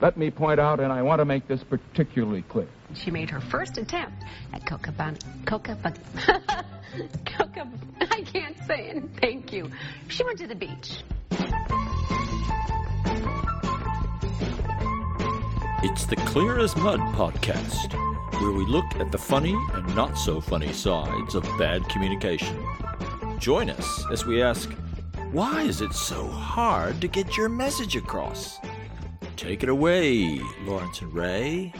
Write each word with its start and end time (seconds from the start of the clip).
Let 0.00 0.16
me 0.16 0.30
point 0.30 0.60
out, 0.60 0.78
and 0.78 0.92
I 0.92 1.02
want 1.02 1.18
to 1.18 1.24
make 1.24 1.48
this 1.48 1.64
particularly 1.64 2.42
clear. 2.42 2.68
She 2.94 3.10
made 3.10 3.28
her 3.30 3.40
first 3.40 3.78
attempt 3.78 4.24
at 4.52 4.64
Cocabana. 4.64 5.18
Cocabana. 5.44 6.64
Coca. 7.26 7.68
I 8.00 8.22
can't 8.22 8.56
say 8.66 8.90
it. 8.90 9.02
Thank 9.20 9.52
you. 9.52 9.70
She 10.08 10.24
went 10.24 10.38
to 10.38 10.46
the 10.46 10.54
beach. 10.54 11.02
It's 15.80 16.06
the 16.06 16.16
Clear 16.26 16.58
as 16.58 16.76
Mud 16.76 17.00
podcast, 17.14 17.92
where 18.40 18.52
we 18.52 18.64
look 18.66 18.96
at 18.96 19.12
the 19.12 19.18
funny 19.18 19.56
and 19.74 19.94
not 19.94 20.16
so 20.16 20.40
funny 20.40 20.72
sides 20.72 21.34
of 21.34 21.42
bad 21.58 21.88
communication. 21.88 22.56
Join 23.38 23.70
us 23.70 24.04
as 24.10 24.26
we 24.26 24.42
ask, 24.42 24.70
why 25.32 25.62
is 25.62 25.80
it 25.80 25.92
so 25.92 26.26
hard 26.26 27.00
to 27.00 27.08
get 27.08 27.36
your 27.36 27.48
message 27.48 27.96
across? 27.96 28.58
Take 29.38 29.62
it 29.62 29.68
away, 29.68 30.40
Lawrence 30.64 31.00
and 31.00 31.14
Ray. 31.14 31.72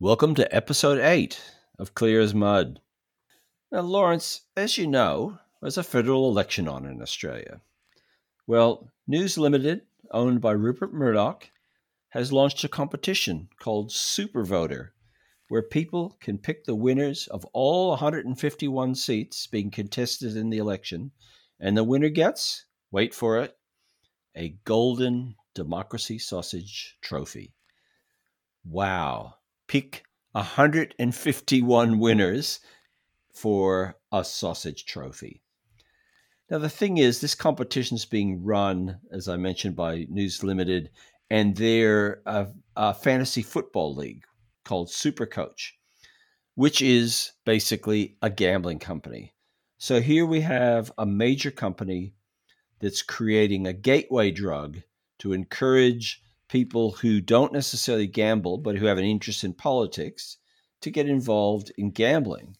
Welcome 0.00 0.34
to 0.36 0.56
episode 0.56 0.98
8 0.98 1.38
of 1.78 1.94
Clear 1.94 2.22
as 2.22 2.34
Mud. 2.34 2.80
Now, 3.70 3.82
Lawrence, 3.82 4.46
as 4.56 4.78
you 4.78 4.86
know, 4.86 5.38
there's 5.60 5.76
a 5.76 5.82
federal 5.82 6.30
election 6.30 6.68
on 6.68 6.86
in 6.86 7.02
Australia. 7.02 7.60
Well, 8.46 8.90
News 9.06 9.36
Limited, 9.36 9.82
owned 10.10 10.40
by 10.40 10.52
Rupert 10.52 10.94
Murdoch, 10.94 11.50
has 12.08 12.32
launched 12.32 12.64
a 12.64 12.68
competition 12.68 13.50
called 13.58 13.92
Super 13.92 14.42
Voter, 14.42 14.94
where 15.48 15.60
people 15.60 16.16
can 16.18 16.38
pick 16.38 16.64
the 16.64 16.74
winners 16.74 17.26
of 17.26 17.44
all 17.52 17.90
151 17.90 18.94
seats 18.94 19.46
being 19.46 19.70
contested 19.70 20.34
in 20.34 20.48
the 20.48 20.58
election, 20.58 21.10
and 21.60 21.76
the 21.76 21.84
winner 21.84 22.08
gets 22.08 22.64
wait 22.96 23.12
for 23.12 23.36
it, 23.36 23.54
a 24.34 24.56
golden 24.64 25.34
democracy 25.54 26.18
sausage 26.18 26.96
trophy. 27.02 27.52
Wow. 28.64 29.34
Pick 29.68 30.04
151 30.32 31.98
winners 31.98 32.60
for 33.34 33.96
a 34.10 34.24
sausage 34.24 34.86
trophy. 34.86 35.42
Now, 36.48 36.56
the 36.56 36.70
thing 36.70 36.96
is, 36.96 37.20
this 37.20 37.34
competition 37.34 37.96
is 37.96 38.06
being 38.06 38.42
run, 38.42 38.98
as 39.12 39.28
I 39.28 39.36
mentioned, 39.36 39.76
by 39.76 40.06
News 40.08 40.42
Limited, 40.42 40.88
and 41.28 41.54
they're 41.54 42.22
a, 42.24 42.46
a 42.76 42.94
fantasy 42.94 43.42
football 43.42 43.94
league 43.94 44.24
called 44.64 44.88
Supercoach, 44.88 45.72
which 46.54 46.80
is 46.80 47.32
basically 47.44 48.16
a 48.22 48.30
gambling 48.30 48.78
company. 48.78 49.34
So 49.76 50.00
here 50.00 50.24
we 50.24 50.40
have 50.40 50.90
a 50.96 51.04
major 51.04 51.50
company 51.50 52.14
that's 52.80 53.02
creating 53.02 53.66
a 53.66 53.72
gateway 53.72 54.30
drug 54.30 54.82
to 55.18 55.32
encourage 55.32 56.22
people 56.48 56.92
who 56.92 57.20
don't 57.20 57.52
necessarily 57.52 58.06
gamble 58.06 58.58
but 58.58 58.76
who 58.76 58.86
have 58.86 58.98
an 58.98 59.04
interest 59.04 59.44
in 59.44 59.52
politics 59.52 60.38
to 60.80 60.90
get 60.90 61.08
involved 61.08 61.72
in 61.76 61.90
gambling. 61.90 62.56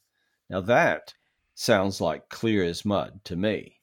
Now 0.50 0.60
that 0.62 1.14
sounds 1.54 2.00
like 2.00 2.28
clear 2.28 2.64
as 2.64 2.84
mud 2.84 3.20
to 3.24 3.36
me. 3.36 3.80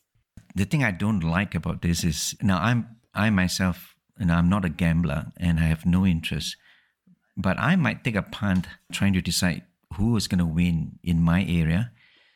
The 0.56 0.66
thing 0.66 0.84
I 0.84 0.92
don't 0.92 1.22
like 1.22 1.56
about 1.56 1.82
this 1.82 2.04
is 2.04 2.36
now 2.42 2.60
I'm 2.60 2.98
I 3.14 3.30
myself 3.30 3.96
and 4.20 4.32
I'm 4.32 4.50
not 4.50 4.66
a 4.66 4.70
gambler 4.70 5.32
and 5.38 5.60
I 5.60 5.64
have 5.64 5.86
no 5.86 6.06
interest, 6.06 6.56
but 7.38 7.58
I 7.60 7.76
might 7.76 8.04
take 8.04 8.16
a 8.16 8.22
punt 8.22 8.68
trying 8.92 9.14
to 9.14 9.22
decide 9.22 9.64
who 9.96 10.16
is 10.16 10.28
going 10.28 10.40
to 10.40 10.46
win 10.46 11.00
in 11.04 11.22
my 11.22 11.46
area 11.48 11.92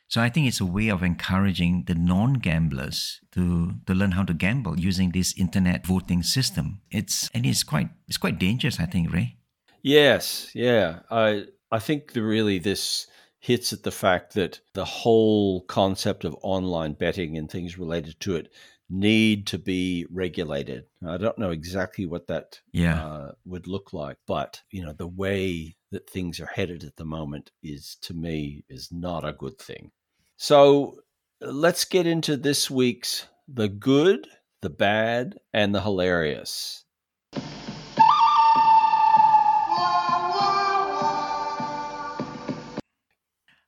so 0.10 0.22
I 0.22 0.30
think 0.30 0.48
it's 0.48 0.62
a 0.62 0.66
way 0.66 0.88
of 0.88 1.04
encouraging 1.04 1.84
the 1.86 1.96
non-gamblers 1.96 3.20
to, 3.34 3.74
to 3.86 3.94
learn 3.94 4.12
how 4.12 4.24
to 4.24 4.34
gamble 4.34 4.80
using 4.80 5.12
this 5.12 5.38
internet 5.38 5.86
voting 5.86 6.24
system. 6.24 6.82
It's 6.90 7.30
and 7.34 7.46
it's 7.46 7.64
quite 7.64 7.90
it's 8.08 8.18
quite 8.18 8.40
dangerous, 8.40 8.80
I 8.80 8.86
think, 8.86 9.12
Ray. 9.12 9.38
Yes, 9.82 10.50
yeah. 10.56 11.00
I 11.12 11.46
I 11.72 11.80
think 11.80 12.14
the, 12.14 12.24
really 12.24 12.58
this 12.58 13.08
hits 13.40 13.74
at 13.74 13.84
the 13.84 13.92
fact 13.92 14.34
that 14.34 14.62
the 14.74 14.86
whole 14.86 15.62
concept 15.62 16.24
of 16.24 16.36
online 16.42 16.94
betting 16.94 17.38
and 17.38 17.52
things 17.52 17.78
related 17.78 18.20
to 18.22 18.36
it 18.36 18.52
need 18.90 19.46
to 19.48 19.58
be 19.58 20.06
regulated. 20.10 20.86
I 21.06 21.18
don't 21.18 21.38
know 21.38 21.52
exactly 21.52 22.06
what 22.06 22.28
that 22.28 22.62
yeah. 22.72 23.06
uh, 23.06 23.32
would 23.46 23.68
look 23.68 23.92
like, 23.92 24.18
but 24.26 24.62
you 24.72 24.86
know 24.86 24.94
the 24.94 25.08
way 25.08 25.76
that 25.92 26.10
things 26.10 26.40
are 26.40 26.46
headed 26.48 26.84
at 26.84 26.96
the 26.96 27.06
moment 27.06 27.52
is 27.62 27.98
to 28.04 28.14
me 28.14 28.64
is 28.70 28.90
not 28.92 29.28
a 29.28 29.34
good 29.34 29.58
thing. 29.60 29.92
So 30.40 31.00
let's 31.42 31.84
get 31.84 32.06
into 32.06 32.38
this 32.38 32.70
week's 32.70 33.26
the 33.48 33.68
good, 33.68 34.28
the 34.62 34.70
bad, 34.70 35.40
and 35.52 35.74
the 35.74 35.82
hilarious. 35.82 36.86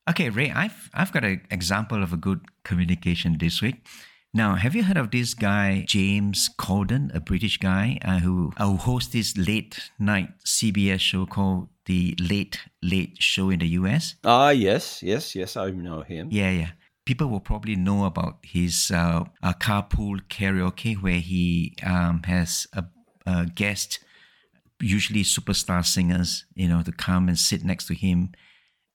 Okay, 0.07 0.29
Ray, 0.29 0.51
I've 0.51 0.91
I've 0.93 1.11
got 1.11 1.23
an 1.23 1.41
example 1.49 2.03
of 2.03 2.13
a 2.13 2.17
good 2.17 2.41
communication 2.63 3.39
this 3.39 3.63
week. 3.63 3.87
Now, 4.31 4.55
have 4.55 4.75
you 4.75 4.83
heard 4.83 4.97
of 4.97 5.09
this 5.09 5.33
guy, 5.33 5.85
James 5.87 6.51
Corden, 6.59 7.13
a 7.15 7.19
British 7.19 7.57
guy 7.57 7.97
uh, 8.05 8.19
who, 8.19 8.53
uh, 8.57 8.67
who 8.67 8.77
hosts 8.77 9.11
this 9.11 9.35
late 9.35 9.89
night 9.97 10.29
CBS 10.45 10.99
show 10.99 11.25
called 11.25 11.69
The 11.87 12.15
Late 12.19 12.59
Late 12.83 13.15
Show 13.19 13.49
in 13.49 13.57
the 13.57 13.67
US? 13.69 14.15
Ah, 14.23 14.51
yes, 14.51 15.01
yes, 15.01 15.33
yes, 15.33 15.57
I 15.57 15.71
know 15.71 16.01
him. 16.01 16.27
Yeah, 16.31 16.51
yeah. 16.51 16.71
People 17.05 17.27
will 17.27 17.39
probably 17.39 17.75
know 17.75 18.05
about 18.05 18.37
his 18.43 18.91
uh, 18.93 19.23
uh, 19.41 19.53
carpool 19.53 20.19
karaoke, 20.29 21.01
where 21.01 21.19
he 21.19 21.75
um, 21.83 22.21
has 22.25 22.67
a, 22.73 22.85
a 23.25 23.47
guest, 23.47 23.97
usually 24.79 25.23
superstar 25.23 25.83
singers, 25.83 26.45
you 26.53 26.67
know, 26.67 26.83
to 26.83 26.91
come 26.91 27.29
and 27.29 27.39
sit 27.39 27.63
next 27.63 27.87
to 27.87 27.95
him 27.95 28.33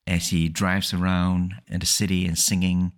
as 0.07 0.29
he 0.29 0.49
drives 0.49 0.95
around 0.95 1.55
in 1.67 1.81
the 1.81 1.87
city 1.87 2.25
and 2.25 2.39
singing 2.39 2.93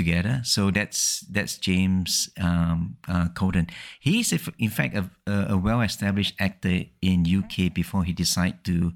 together. 0.00 0.40
So 0.44 0.70
that's 0.70 1.20
that's 1.30 1.58
James 1.58 2.30
um, 2.40 2.96
uh, 3.06 3.28
Corden. 3.38 3.68
He's 4.00 4.32
in 4.58 4.70
fact 4.70 4.96
a, 4.96 5.04
a 5.26 5.58
well-established 5.58 6.34
actor 6.38 6.84
in 7.02 7.26
UK 7.40 7.72
before 7.80 8.04
he 8.04 8.12
decided 8.12 8.64
to 8.64 8.92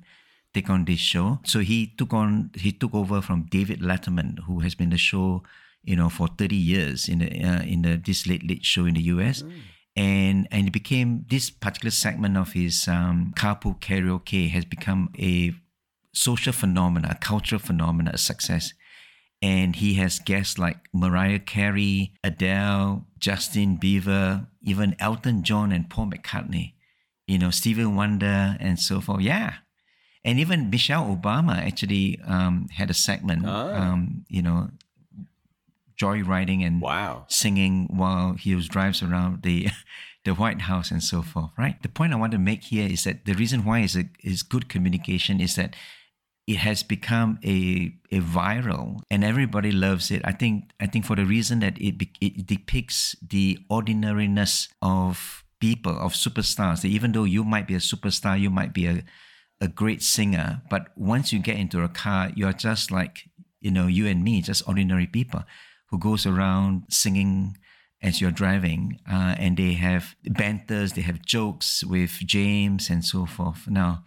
take 0.54 0.70
on 0.70 0.84
this 0.84 1.00
show. 1.00 1.41
So 1.44 1.60
he 1.60 1.78
took 1.98 2.12
on 2.12 2.50
he 2.56 2.72
took 2.72 2.94
over 2.94 3.20
from 3.20 3.47
David 3.56 3.81
Letterman, 3.81 4.31
who 4.47 4.60
has 4.60 4.75
been 4.75 4.91
the 4.91 5.03
show 5.10 5.42
you 5.82 5.97
know 5.97 6.09
for 6.09 6.28
30 6.28 6.56
years 6.56 7.09
in 7.09 7.19
the 7.19 7.28
uh, 7.50 7.62
in 7.62 7.82
the 7.82 7.97
this 7.97 8.26
late 8.26 8.47
late 8.48 8.65
show 8.65 8.86
in 8.86 8.94
the 8.94 9.04
US. 9.15 9.42
Mm. 9.42 9.53
And 9.97 10.48
and 10.50 10.66
it 10.69 10.72
became 10.72 11.26
this 11.28 11.50
particular 11.50 11.92
segment 11.92 12.36
of 12.36 12.53
his 12.53 12.88
um, 12.88 13.32
carpool 13.36 13.78
karaoke 13.78 14.50
has 14.50 14.65
become 14.65 15.10
a 15.19 15.53
social 16.12 16.53
phenomenon, 16.53 17.10
a 17.10 17.19
cultural 17.31 17.60
phenomenon, 17.60 18.15
a 18.15 18.19
success 18.19 18.72
and 19.44 19.77
he 19.77 19.93
has 19.94 20.21
guests 20.21 20.59
like 20.59 20.78
Mariah 20.94 21.38
Carey, 21.38 22.15
Adele, 22.25 23.06
Justin 23.19 23.77
Bieber, 23.77 24.47
even 24.62 24.97
Elton 24.99 25.43
John 25.43 25.71
and 25.71 25.91
Paul 25.91 26.06
McCartney, 26.06 26.72
you 27.27 27.38
know, 27.38 27.50
Stevie 27.50 27.84
Wonder 27.84 28.56
and 28.59 28.81
so 28.81 29.03
forth. 29.03 29.21
Yeah. 29.21 29.56
And 30.25 30.38
even 30.41 30.71
Michelle 30.71 31.15
Obama 31.15 31.59
actually 31.59 32.19
um, 32.27 32.69
had 32.72 32.88
a 32.88 32.94
segment, 32.94 33.44
oh. 33.44 33.75
um, 33.75 34.25
you 34.28 34.41
know, 34.41 34.71
joyriding 36.00 36.66
and 36.66 36.81
wow. 36.81 37.27
singing 37.28 37.88
while 37.91 38.33
he 38.33 38.54
was 38.54 38.66
drives 38.66 39.03
around 39.03 39.43
the 39.43 39.69
the 40.25 40.33
White 40.33 40.62
House 40.62 40.91
and 40.91 41.03
so 41.03 41.21
forth, 41.21 41.50
right? 41.59 41.83
The 41.83 41.91
point 41.91 42.15
I 42.15 42.16
want 42.16 42.33
to 42.33 42.38
make 42.38 42.65
here 42.65 42.88
is 42.88 43.04
that 43.04 43.27
the 43.27 43.34
reason 43.34 43.66
why 43.66 43.81
is 43.81 43.94
a, 43.94 44.09
is 44.22 44.43
good 44.43 44.71
communication 44.71 45.38
is 45.38 45.54
that 45.56 45.77
it 46.47 46.56
has 46.56 46.82
become 46.82 47.38
a 47.44 47.94
a 48.10 48.21
viral 48.21 49.00
and 49.10 49.25
everybody 49.25 49.72
loves 49.72 50.10
it. 50.10 50.22
I 50.25 50.32
think 50.32 50.71
I 50.78 50.87
think 50.87 51.05
for 51.06 51.16
the 51.16 51.25
reason 51.25 51.60
that 51.60 51.78
it 51.81 51.94
it 52.21 52.47
depicts 52.47 53.16
the 53.27 53.59
ordinariness 53.71 54.69
of 54.83 55.45
people 55.60 55.98
of 55.98 56.13
superstars. 56.13 56.83
That 56.83 56.89
even 56.89 57.13
though 57.13 57.24
you 57.24 57.45
might 57.45 57.66
be 57.66 57.74
a 57.74 57.78
superstar, 57.78 58.39
you 58.39 58.51
might 58.51 58.74
be 58.74 58.86
a 58.86 59.04
a 59.60 59.69
great 59.69 60.03
singer, 60.03 60.60
but 60.69 60.89
once 60.97 61.33
you 61.33 61.39
get 61.39 61.57
into 61.57 61.83
a 61.83 61.89
car, 61.89 62.30
you're 62.34 62.53
just 62.53 62.91
like 62.91 63.30
you 63.60 63.71
know 63.71 63.86
you 63.86 64.07
and 64.07 64.22
me, 64.22 64.42
just 64.42 64.69
ordinary 64.69 65.07
people 65.07 65.45
who 65.89 65.98
goes 65.98 66.27
around 66.27 66.84
singing 66.91 67.57
as 68.03 68.21
you're 68.21 68.30
driving, 68.30 69.01
uh, 69.10 69.34
and 69.39 69.57
they 69.57 69.72
have 69.72 70.15
banters, 70.24 70.92
they 70.92 71.01
have 71.01 71.24
jokes 71.24 71.83
with 71.83 72.19
James 72.27 72.91
and 72.91 73.03
so 73.03 73.24
forth. 73.24 73.66
Now 73.66 74.04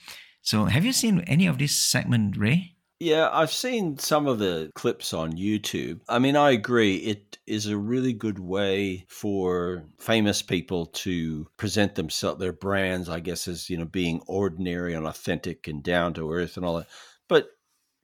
so, 0.47 0.63
have 0.63 0.85
you 0.85 0.93
seen 0.93 1.19
any 1.27 1.45
of 1.45 1.57
this 1.57 1.75
segment, 1.75 2.37
Ray? 2.37 2.77
Yeah, 3.01 3.29
I've 3.33 3.51
seen 3.51 3.97
some 3.97 4.27
of 4.27 4.39
the 4.39 4.71
clips 4.75 5.13
on 5.13 5.33
YouTube. 5.33 5.99
I 6.07 6.19
mean, 6.19 6.37
I 6.37 6.51
agree. 6.51 6.95
It 6.99 7.37
is 7.45 7.65
a 7.65 7.75
really 7.75 8.13
good 8.13 8.39
way 8.39 9.05
for 9.09 9.83
famous 9.99 10.41
people 10.41 10.85
to 10.85 11.49
present 11.57 11.95
themselves, 11.95 12.39
their 12.39 12.53
brands, 12.53 13.09
I 13.09 13.19
guess, 13.19 13.49
as, 13.49 13.69
you 13.69 13.75
know, 13.75 13.83
being 13.83 14.21
ordinary 14.25 14.93
and 14.93 15.05
authentic 15.05 15.67
and 15.67 15.83
down 15.83 16.13
to 16.13 16.31
earth 16.31 16.55
and 16.55 16.65
all 16.65 16.77
that. 16.77 16.87
But 17.27 17.49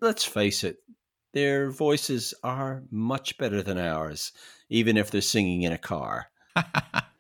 let's 0.01 0.25
face 0.25 0.66
it, 0.66 0.80
their 1.31 1.72
voices 1.72 2.34
are 2.44 2.84
much 2.92 3.38
better 3.38 3.63
than 3.63 3.78
ours, 3.78 4.34
even 4.68 4.98
if 4.98 5.12
they're 5.12 5.22
singing 5.22 5.62
in 5.62 5.72
a 5.72 5.78
car. 5.78 6.28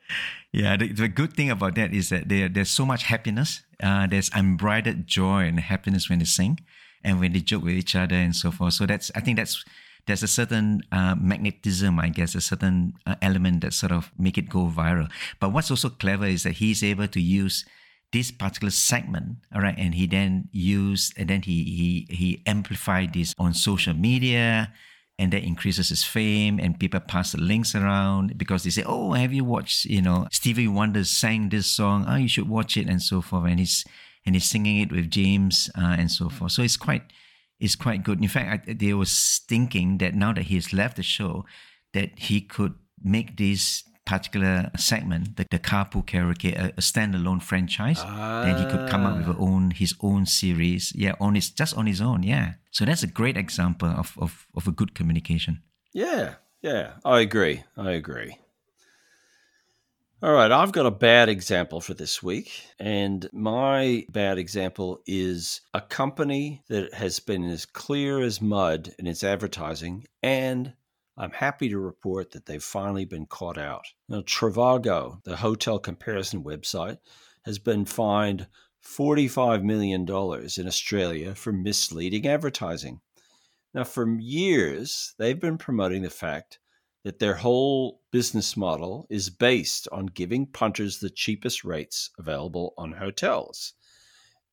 Yeah, 0.53 0.77
the, 0.77 0.93
the 0.93 1.07
good 1.07 1.33
thing 1.33 1.49
about 1.49 1.73
that 1.75 1.93
is 1.93 2.09
that 2.09 2.29
there, 2.29 2.47
there's 2.47 2.69
so 2.69 2.85
much 2.85 3.03
happiness. 3.03 3.63
Uh, 3.81 4.05
there's 4.05 4.29
unbridled 4.35 5.07
joy 5.07 5.45
and 5.45 5.59
happiness 5.59 6.09
when 6.09 6.19
they 6.19 6.25
sing 6.25 6.59
and 7.03 7.19
when 7.19 7.33
they 7.33 7.39
joke 7.39 7.63
with 7.63 7.73
each 7.73 7.95
other 7.95 8.15
and 8.15 8.35
so 8.35 8.51
forth. 8.51 8.73
So 8.73 8.85
that's 8.85 9.11
I 9.15 9.19
think 9.19 9.37
that's 9.37 9.65
there's 10.05 10.21
a 10.21 10.27
certain 10.27 10.83
uh, 10.91 11.15
magnetism, 11.19 11.99
I 11.99 12.09
guess, 12.09 12.35
a 12.35 12.41
certain 12.41 12.93
uh, 13.07 13.15
element 13.21 13.61
that 13.61 13.73
sort 13.73 13.91
of 13.91 14.11
make 14.17 14.37
it 14.37 14.47
go 14.47 14.67
viral. 14.67 15.09
But 15.39 15.53
what's 15.53 15.71
also 15.71 15.89
clever 15.89 16.25
is 16.25 16.43
that 16.43 16.53
he's 16.53 16.83
able 16.83 17.07
to 17.07 17.19
use 17.19 17.65
this 18.11 18.29
particular 18.29 18.69
segment, 18.69 19.37
all 19.55 19.61
right, 19.61 19.75
and 19.75 19.95
he 19.95 20.05
then 20.05 20.49
used 20.51 21.17
and 21.17 21.29
then 21.29 21.41
he 21.41 21.63
he 21.63 22.15
he 22.15 22.43
amplified 22.45 23.13
this 23.13 23.33
on 23.39 23.55
social 23.55 23.95
media 23.95 24.71
and 25.23 25.31
that 25.31 25.43
increases 25.43 25.87
his 25.87 26.03
fame 26.03 26.59
and 26.59 26.77
people 26.77 26.99
pass 26.99 27.31
the 27.31 27.39
links 27.39 27.73
around 27.73 28.37
because 28.37 28.63
they 28.63 28.69
say 28.69 28.83
oh 28.85 29.13
have 29.13 29.31
you 29.33 29.45
watched 29.45 29.85
you 29.85 30.01
know 30.01 30.27
stevie 30.31 30.67
wonder 30.67 31.03
sang 31.05 31.47
this 31.49 31.67
song? 31.67 32.05
Oh 32.07 32.15
you 32.15 32.27
should 32.27 32.49
watch 32.49 32.75
it 32.75 32.87
and 32.87 33.01
so 33.01 33.21
forth. 33.21 33.49
And 33.49 33.59
he's 33.59 33.85
and 34.25 34.35
he's 34.35 34.49
singing 34.49 34.79
it 34.79 34.91
with 34.91 35.09
james 35.09 35.69
uh, 35.77 35.95
and 35.97 36.11
so 36.11 36.27
forth. 36.27 36.51
So 36.51 36.61
it's 36.61 36.75
quite 36.77 37.03
it's 37.59 37.75
quite 37.75 38.03
good. 38.03 38.21
In 38.21 38.27
fact 38.27 38.67
I, 38.67 38.73
they 38.73 38.93
was 38.93 39.41
thinking 39.47 39.97
that 39.99 40.13
now 40.13 40.33
that 40.33 40.43
he's 40.51 40.73
left 40.73 40.97
the 40.97 41.03
show 41.03 41.45
that 41.93 42.19
he 42.19 42.41
could 42.41 42.75
make 43.01 43.37
this 43.37 43.83
particular 44.05 44.69
segment, 44.77 45.37
the, 45.37 45.45
the 45.49 45.59
Carpool 45.59 46.05
Karaoke, 46.05 46.57
a, 46.57 46.67
a 46.69 46.81
standalone 46.81 47.41
franchise. 47.41 47.99
Ah. 48.01 48.43
Then 48.43 48.57
he 48.57 48.65
could 48.65 48.89
come 48.89 49.05
up 49.05 49.17
with 49.17 49.35
a 49.35 49.39
own 49.39 49.71
his 49.71 49.95
own 50.01 50.25
series. 50.25 50.93
Yeah, 50.95 51.13
on 51.19 51.35
his 51.35 51.49
just 51.49 51.77
on 51.77 51.85
his 51.85 52.01
own. 52.01 52.23
Yeah. 52.23 52.53
So 52.71 52.85
that's 52.85 53.03
a 53.03 53.07
great 53.07 53.37
example 53.37 53.89
of, 53.89 54.13
of, 54.17 54.47
of 54.55 54.67
a 54.67 54.71
good 54.71 54.95
communication. 54.95 55.61
Yeah, 55.93 56.35
yeah. 56.61 56.93
I 57.05 57.19
agree. 57.19 57.63
I 57.77 57.91
agree. 57.91 58.37
All 60.23 60.31
right, 60.31 60.53
I've 60.53 60.71
got 60.71 60.85
a 60.85 60.91
bad 60.91 61.27
example 61.27 61.81
for 61.81 61.93
this 61.93 62.23
week. 62.23 62.63
And 62.79 63.29
my 63.33 64.05
bad 64.09 64.37
example 64.37 65.01
is 65.05 65.59
a 65.73 65.81
company 65.81 66.63
that 66.69 66.93
has 66.93 67.19
been 67.19 67.43
as 67.43 67.65
clear 67.65 68.21
as 68.21 68.41
mud 68.41 68.95
in 68.97 69.05
its 69.05 69.21
advertising 69.21 70.05
and 70.21 70.73
I'm 71.17 71.31
happy 71.31 71.69
to 71.69 71.77
report 71.79 72.31
that 72.31 72.45
they've 72.45 72.63
finally 72.63 73.05
been 73.05 73.25
caught 73.27 73.57
out. 73.57 73.85
Now, 74.09 74.21
Trivago, 74.21 75.23
the 75.23 75.37
hotel 75.37 75.77
comparison 75.77 76.43
website, 76.43 76.97
has 77.45 77.59
been 77.59 77.85
fined 77.85 78.47
$45 78.83 79.63
million 79.63 80.01
in 80.01 80.67
Australia 80.67 81.35
for 81.35 81.53
misleading 81.53 82.27
advertising. 82.27 82.99
Now, 83.73 83.83
for 83.83 84.07
years, 84.19 85.13
they've 85.17 85.39
been 85.39 85.57
promoting 85.57 86.01
the 86.01 86.09
fact 86.09 86.59
that 87.03 87.19
their 87.19 87.35
whole 87.35 88.01
business 88.11 88.55
model 88.55 89.05
is 89.09 89.29
based 89.29 89.87
on 89.91 90.05
giving 90.07 90.45
punters 90.45 90.99
the 90.99 91.09
cheapest 91.09 91.63
rates 91.63 92.09
available 92.17 92.73
on 92.77 92.93
hotels. 92.93 93.73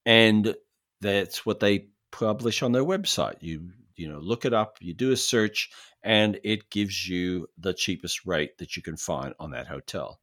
And 0.05 0.55
that's 1.01 1.47
what 1.47 1.61
they 1.61 1.89
publish 2.11 2.63
on 2.63 2.73
their 2.73 2.85
website. 2.85 3.37
You 3.41 3.71
you 4.01 4.09
know, 4.09 4.19
look 4.19 4.45
it 4.45 4.55
up, 4.55 4.79
you 4.81 4.95
do 4.95 5.13
a 5.13 5.17
search, 5.17 5.71
and 6.03 6.41
it 6.43 6.71
gives 6.71 7.07
you 7.07 7.47
the 7.59 7.75
cheapest 7.75 8.25
rate 8.25 8.57
that 8.59 8.77
you 8.77 8.83
can 8.83 8.97
find 8.97 9.35
on 9.39 9.51
that 9.51 9.67
hotel. 9.67 10.21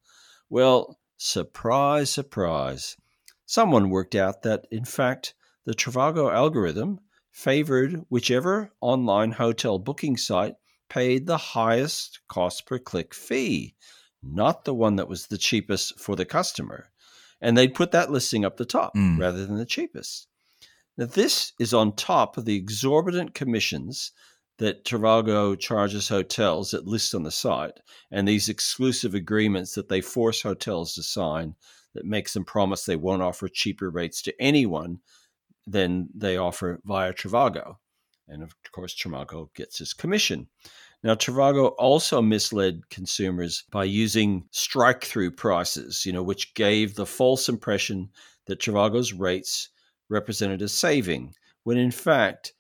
Well, 0.50 0.98
surprise, 1.18 2.10
surprise. 2.10 2.98
Someone 3.46 3.92
worked 3.92 4.16
out 4.16 4.42
that, 4.42 4.66
in 4.72 4.84
fact, 4.84 5.36
the 5.66 5.76
Trivago 5.76 6.34
algorithm 6.34 7.00
favored 7.30 8.04
whichever 8.10 8.72
online 8.82 9.34
hotel 9.34 9.78
booking 9.78 10.18
site 10.18 10.56
paid 10.90 11.28
the 11.28 11.38
highest 11.38 12.20
cost 12.28 12.66
per 12.66 12.80
click 12.80 13.14
fee, 13.14 13.76
not 14.24 14.66
the 14.66 14.74
one 14.74 14.96
that 14.96 15.08
was 15.08 15.28
the 15.28 15.38
cheapest 15.38 16.00
for 16.00 16.16
the 16.16 16.26
customer. 16.26 16.90
And 17.40 17.56
they'd 17.56 17.76
put 17.76 17.92
that 17.92 18.10
listing 18.10 18.44
up 18.44 18.58
the 18.58 18.66
top 18.66 18.96
mm. 18.96 19.20
rather 19.20 19.46
than 19.46 19.58
the 19.58 19.66
cheapest. 19.66 20.28
Now, 20.98 21.06
this 21.06 21.54
is 21.60 21.74
on 21.74 21.96
top 21.96 22.38
of 22.38 22.46
the 22.46 22.56
exorbitant 22.56 23.36
commissions 23.36 24.12
that 24.58 24.84
Trivago 24.84 25.58
charges 25.58 26.10
hotels 26.10 26.72
that 26.72 26.88
list 26.88 27.14
on 27.14 27.22
the 27.22 27.32
site 27.32 27.80
and 28.10 28.28
these 28.28 28.50
exclusive 28.50 29.14
agreements 29.14 29.76
that 29.76 29.90
they 29.90 30.02
force 30.02 30.42
hotels 30.42 30.96
to 30.96 31.04
sign 31.04 31.56
that 31.94 32.06
makes 32.06 32.34
them 32.34 32.44
promise 32.44 32.86
they 32.86 32.96
won't 32.96 33.22
offer 33.22 33.48
cheaper 33.48 33.92
rates 33.92 34.24
to 34.24 34.42
anyone 34.42 35.00
than 35.68 36.10
they 36.16 36.38
offer 36.38 36.80
via 36.86 37.14
Trivago. 37.14 37.78
And 38.28 38.42
of 38.42 38.56
course, 38.72 38.96
Trivago 38.96 39.54
gets 39.54 39.80
its 39.80 39.94
commission. 39.94 40.48
Now, 41.04 41.14
Trivago 41.14 41.76
also 41.78 42.22
misled 42.22 42.90
consumers 42.90 43.64
by 43.70 43.84
using 43.84 44.46
strike 44.50 45.04
through 45.04 45.32
prices, 45.32 46.06
you 46.06 46.12
know, 46.12 46.24
which 46.24 46.56
gave 46.56 46.96
the 46.96 47.06
false 47.06 47.48
impression 47.48 48.10
that 48.48 48.60
Trivago's 48.60 49.14
rates 49.14 49.70
represented 50.10 50.62
a 50.62 50.70
saving, 50.70 51.34
when 51.64 51.78
in 51.78 51.92
fact, 51.92 52.54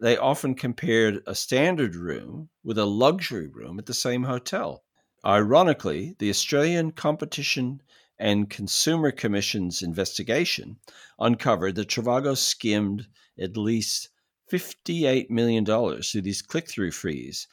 they 0.00 0.16
often 0.16 0.54
compared 0.54 1.22
a 1.26 1.34
standard 1.34 1.94
room 1.94 2.48
with 2.62 2.78
a 2.78 2.84
luxury 2.84 3.48
room 3.48 3.78
at 3.78 3.86
the 3.86 3.94
same 3.94 4.24
hotel. 4.24 4.84
Ironically, 5.24 6.14
the 6.18 6.28
Australian 6.30 6.92
Competition 6.92 7.80
and 8.18 8.50
Consumer 8.50 9.10
Commission's 9.10 9.82
investigation 9.82 10.76
uncovered 11.18 11.74
that 11.76 11.88
Trivago 11.88 12.36
skimmed 12.36 13.06
at 13.38 13.56
least 13.56 14.10
$58 14.52 15.30
million 15.30 15.64
through 15.64 16.22
these 16.22 16.42
click 16.42 16.68
through 16.68 16.92
fees. 16.92 17.48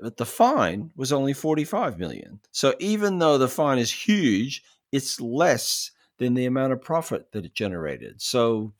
But 0.00 0.16
the 0.16 0.26
fine 0.26 0.92
was 0.96 1.12
only 1.12 1.32
45 1.32 1.98
million. 1.98 2.40
So 2.52 2.74
even 2.78 3.18
though 3.18 3.36
the 3.36 3.48
fine 3.48 3.78
is 3.78 3.90
huge, 3.90 4.62
it's 4.92 5.20
less 5.20 5.90
than 6.20 6.34
the 6.34 6.44
amount 6.44 6.72
of 6.72 6.82
profit 6.82 7.32
that 7.32 7.46
it 7.46 7.54
generated. 7.54 8.20
So 8.20 8.74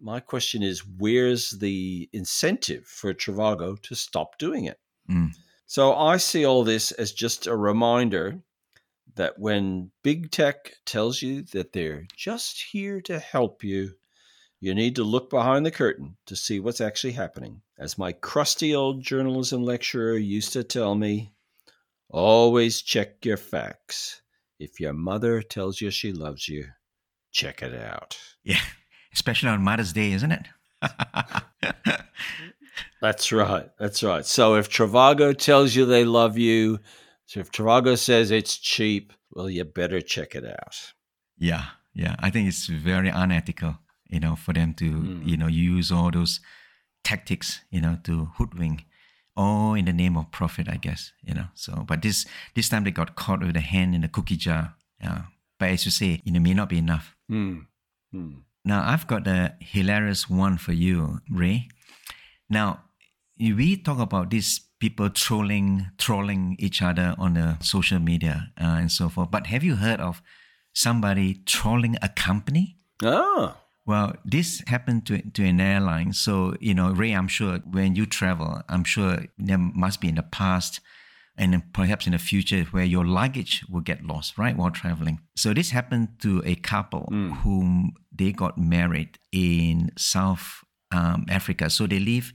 my 0.00 0.18
question 0.18 0.62
is 0.62 0.82
where's 0.98 1.50
the 1.50 2.08
incentive 2.12 2.86
for 2.86 3.12
Trivago 3.12 3.80
to 3.82 3.94
stop 3.94 4.38
doing 4.38 4.64
it? 4.64 4.80
Mm. 5.08 5.30
So 5.66 5.94
I 5.94 6.16
see 6.16 6.44
all 6.44 6.64
this 6.64 6.90
as 6.92 7.12
just 7.12 7.46
a 7.46 7.54
reminder 7.54 8.40
that 9.16 9.38
when 9.38 9.90
big 10.02 10.30
tech 10.30 10.72
tells 10.86 11.20
you 11.20 11.42
that 11.52 11.72
they're 11.72 12.06
just 12.16 12.62
here 12.72 13.02
to 13.02 13.18
help 13.18 13.62
you, 13.62 13.90
you 14.58 14.74
need 14.74 14.96
to 14.96 15.04
look 15.04 15.28
behind 15.28 15.66
the 15.66 15.70
curtain 15.70 16.16
to 16.26 16.34
see 16.34 16.60
what's 16.60 16.80
actually 16.80 17.12
happening. 17.12 17.60
As 17.78 17.98
my 17.98 18.12
crusty 18.12 18.74
old 18.74 19.02
journalism 19.02 19.62
lecturer 19.62 20.16
used 20.16 20.54
to 20.54 20.64
tell 20.64 20.94
me, 20.94 21.34
always 22.08 22.80
check 22.80 23.24
your 23.24 23.36
facts. 23.36 24.22
If 24.60 24.78
your 24.78 24.92
mother 24.92 25.42
tells 25.42 25.80
you 25.80 25.90
she 25.90 26.12
loves 26.12 26.48
you, 26.48 26.66
check 27.32 27.62
it 27.62 27.74
out. 27.74 28.16
Yeah 28.44 28.60
especially 29.12 29.48
on 29.48 29.62
Mother's 29.62 29.92
Day, 29.92 30.12
isn't 30.12 30.32
it? 30.32 30.48
That's 33.00 33.32
right. 33.32 33.68
That's 33.78 34.02
right. 34.02 34.26
So 34.26 34.54
if 34.54 34.68
Trivago 34.68 35.36
tells 35.36 35.74
you 35.74 35.84
they 35.86 36.04
love 36.04 36.38
you, 36.38 36.78
so 37.26 37.40
if 37.40 37.50
Trivago 37.50 37.98
says 37.98 38.30
it's 38.30 38.56
cheap, 38.56 39.12
well, 39.30 39.48
you 39.48 39.64
better 39.64 40.00
check 40.00 40.34
it 40.34 40.44
out. 40.44 40.92
Yeah, 41.38 41.64
yeah. 41.94 42.16
I 42.18 42.30
think 42.30 42.48
it's 42.48 42.66
very 42.66 43.08
unethical, 43.08 43.78
you 44.08 44.20
know, 44.20 44.36
for 44.36 44.52
them 44.52 44.74
to, 44.74 44.84
mm. 44.84 45.26
you 45.26 45.36
know, 45.36 45.46
use 45.46 45.90
all 45.92 46.10
those 46.10 46.40
tactics, 47.04 47.60
you 47.70 47.80
know, 47.80 47.98
to 48.04 48.26
hoodwink, 48.36 48.84
all 49.40 49.72
in 49.74 49.86
the 49.86 49.92
name 49.92 50.18
of 50.18 50.30
profit, 50.30 50.68
I 50.68 50.76
guess, 50.76 51.12
you 51.24 51.32
know. 51.32 51.48
So, 51.54 51.84
but 51.88 52.02
this 52.02 52.26
this 52.54 52.68
time 52.68 52.84
they 52.84 52.90
got 52.90 53.16
caught 53.16 53.40
with 53.40 53.56
a 53.56 53.66
hand 53.72 53.94
in 53.94 54.04
a 54.04 54.08
cookie 54.08 54.36
jar. 54.36 54.74
Yeah. 55.00 55.22
But 55.58 55.70
as 55.70 55.84
you 55.84 55.90
say, 55.90 56.20
it 56.24 56.40
may 56.40 56.54
not 56.54 56.68
be 56.68 56.78
enough. 56.78 57.16
Mm. 57.30 57.66
Mm. 58.14 58.44
Now, 58.64 58.84
I've 58.84 59.06
got 59.06 59.26
a 59.26 59.54
hilarious 59.60 60.28
one 60.28 60.58
for 60.58 60.72
you, 60.72 61.20
Ray. 61.30 61.68
Now, 62.48 62.84
we 63.38 63.76
talk 63.76 63.98
about 63.98 64.28
these 64.30 64.60
people 64.78 65.08
trolling, 65.08 65.88
trolling 65.96 66.56
each 66.58 66.82
other 66.82 67.14
on 67.18 67.34
the 67.34 67.56
social 67.60 67.98
media 67.98 68.52
uh, 68.60 68.76
and 68.80 68.92
so 68.92 69.08
forth. 69.08 69.30
But 69.30 69.46
have 69.46 69.64
you 69.64 69.76
heard 69.76 70.00
of 70.00 70.20
somebody 70.74 71.40
trolling 71.46 71.96
a 72.02 72.08
company? 72.08 72.76
Oh. 73.02 73.56
Well, 73.86 74.14
this 74.24 74.62
happened 74.66 75.06
to, 75.06 75.22
to 75.30 75.44
an 75.44 75.60
airline. 75.60 76.12
So, 76.12 76.54
you 76.60 76.74
know, 76.74 76.92
Ray, 76.92 77.12
I'm 77.12 77.28
sure 77.28 77.58
when 77.58 77.96
you 77.96 78.06
travel, 78.06 78.62
I'm 78.68 78.84
sure 78.84 79.24
there 79.38 79.58
must 79.58 80.00
be 80.00 80.08
in 80.08 80.16
the 80.16 80.22
past 80.22 80.80
and 81.36 81.72
perhaps 81.72 82.06
in 82.06 82.12
the 82.12 82.18
future 82.18 82.64
where 82.64 82.84
your 82.84 83.06
luggage 83.06 83.64
will 83.68 83.80
get 83.80 84.04
lost, 84.04 84.36
right, 84.36 84.56
while 84.56 84.70
traveling. 84.70 85.20
So 85.36 85.54
this 85.54 85.70
happened 85.70 86.20
to 86.20 86.42
a 86.44 86.54
couple 86.54 87.08
mm. 87.10 87.38
whom 87.38 87.94
they 88.12 88.32
got 88.32 88.58
married 88.58 89.18
in 89.32 89.90
South 89.96 90.62
um, 90.92 91.24
Africa. 91.30 91.70
So 91.70 91.86
they 91.86 91.98
live 91.98 92.34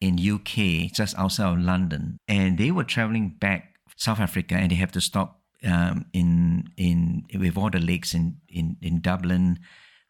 in 0.00 0.18
UK, 0.18 0.92
just 0.92 1.16
outside 1.16 1.52
of 1.52 1.58
London, 1.58 2.18
and 2.28 2.58
they 2.58 2.70
were 2.70 2.84
traveling 2.84 3.36
back 3.40 3.76
South 3.96 4.20
Africa, 4.20 4.56
and 4.56 4.70
they 4.70 4.76
have 4.76 4.92
to 4.92 5.00
stop 5.00 5.40
um, 5.64 6.04
in 6.12 6.68
in 6.76 7.24
with 7.38 7.56
all 7.56 7.70
the 7.70 7.78
lakes 7.78 8.12
in, 8.12 8.36
in 8.48 8.76
in 8.82 9.00
Dublin, 9.00 9.60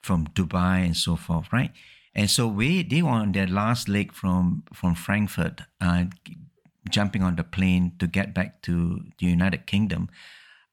from 0.04 0.26
Dubai 0.28 0.84
and 0.84 0.96
so 0.96 1.16
forth, 1.16 1.52
right? 1.52 1.72
And 2.14 2.30
so 2.30 2.46
we 2.46 2.82
they 2.82 3.02
were 3.02 3.10
on 3.10 3.32
their 3.32 3.46
last 3.46 3.88
leg 3.88 4.12
from 4.12 4.62
from 4.72 4.94
Frankfurt, 4.94 5.62
uh, 5.80 6.04
jumping 6.90 7.22
on 7.22 7.36
the 7.36 7.44
plane 7.44 7.92
to 7.98 8.06
get 8.06 8.34
back 8.34 8.62
to 8.62 9.00
the 9.18 9.26
United 9.26 9.66
Kingdom, 9.66 10.08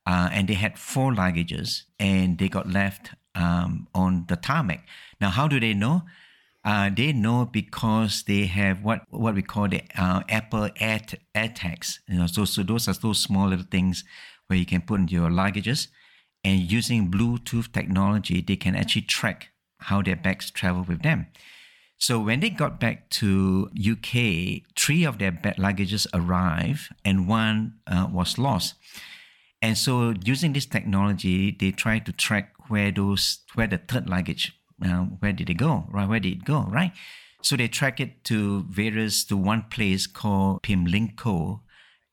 uh, 0.06 0.30
and 0.32 0.48
they 0.48 0.54
had 0.54 0.78
four 0.78 1.12
luggages, 1.14 1.84
and 2.00 2.38
they 2.38 2.50
got 2.50 2.70
left 2.70 3.12
um, 3.34 3.88
on 3.96 4.26
the 4.28 4.36
tarmac. 4.36 4.86
Now, 5.20 5.30
how 5.30 5.48
do 5.48 5.60
they 5.60 5.74
know? 5.74 6.04
Uh, 6.64 6.92
they 6.96 7.12
know 7.12 7.46
because 7.46 8.24
they 8.24 8.46
have 8.46 8.84
what 8.84 9.02
what 9.10 9.34
we 9.34 9.42
call 9.42 9.68
the 9.68 9.82
uh, 9.98 10.22
Apple 10.30 10.70
Air, 10.80 11.02
Air 11.34 11.50
tags. 11.50 12.02
You 12.08 12.20
know, 12.20 12.28
so 12.28 12.46
so 12.46 12.62
those 12.62 12.88
are 12.88 12.94
those 12.94 13.20
small 13.20 13.48
little 13.48 13.66
things 13.72 14.04
where 14.48 14.60
you 14.60 14.66
can 14.66 14.82
put 14.82 15.00
in 15.00 15.08
your 15.08 15.30
luggages, 15.30 15.88
and 16.44 16.72
using 16.72 17.12
Bluetooth 17.12 17.72
technology, 17.72 18.42
they 18.42 18.56
can 18.56 18.76
actually 18.76 19.04
track 19.04 19.50
how 19.80 20.02
their 20.02 20.16
bags 20.16 20.52
travel 20.52 20.84
with 20.84 21.02
them. 21.02 21.28
So 21.98 22.20
when 22.20 22.40
they 22.40 22.50
got 22.50 22.80
back 22.80 23.10
to 23.22 23.70
UK, 23.78 24.64
three 24.76 25.04
of 25.04 25.20
their 25.20 25.32
luggages 25.32 26.08
arrived, 26.14 26.90
and 27.06 27.28
one 27.28 27.76
uh, 27.86 28.08
was 28.12 28.40
lost. 28.40 28.74
And 29.62 29.78
so 29.78 30.16
using 30.24 30.54
this 30.54 30.66
technology, 30.66 31.52
they 31.52 31.70
try 31.72 32.00
to 32.00 32.12
track 32.12 32.54
where 32.72 32.92
those 32.92 33.40
where 33.54 33.68
the 33.68 33.78
third 33.78 34.10
luggage 34.10 34.54
uh, 34.84 35.04
where 35.20 35.34
did 35.34 35.50
it 35.50 35.56
go 35.56 35.86
right 35.90 36.08
where 36.08 36.20
did 36.20 36.32
it 36.32 36.46
go 36.46 36.66
right 36.70 36.94
so 37.42 37.56
they 37.56 37.68
track 37.68 38.00
it 38.00 38.24
to 38.24 38.64
various 38.70 39.26
to 39.26 39.36
one 39.36 39.64
place 39.70 40.08
called 40.08 40.62
Pimlico 40.64 41.62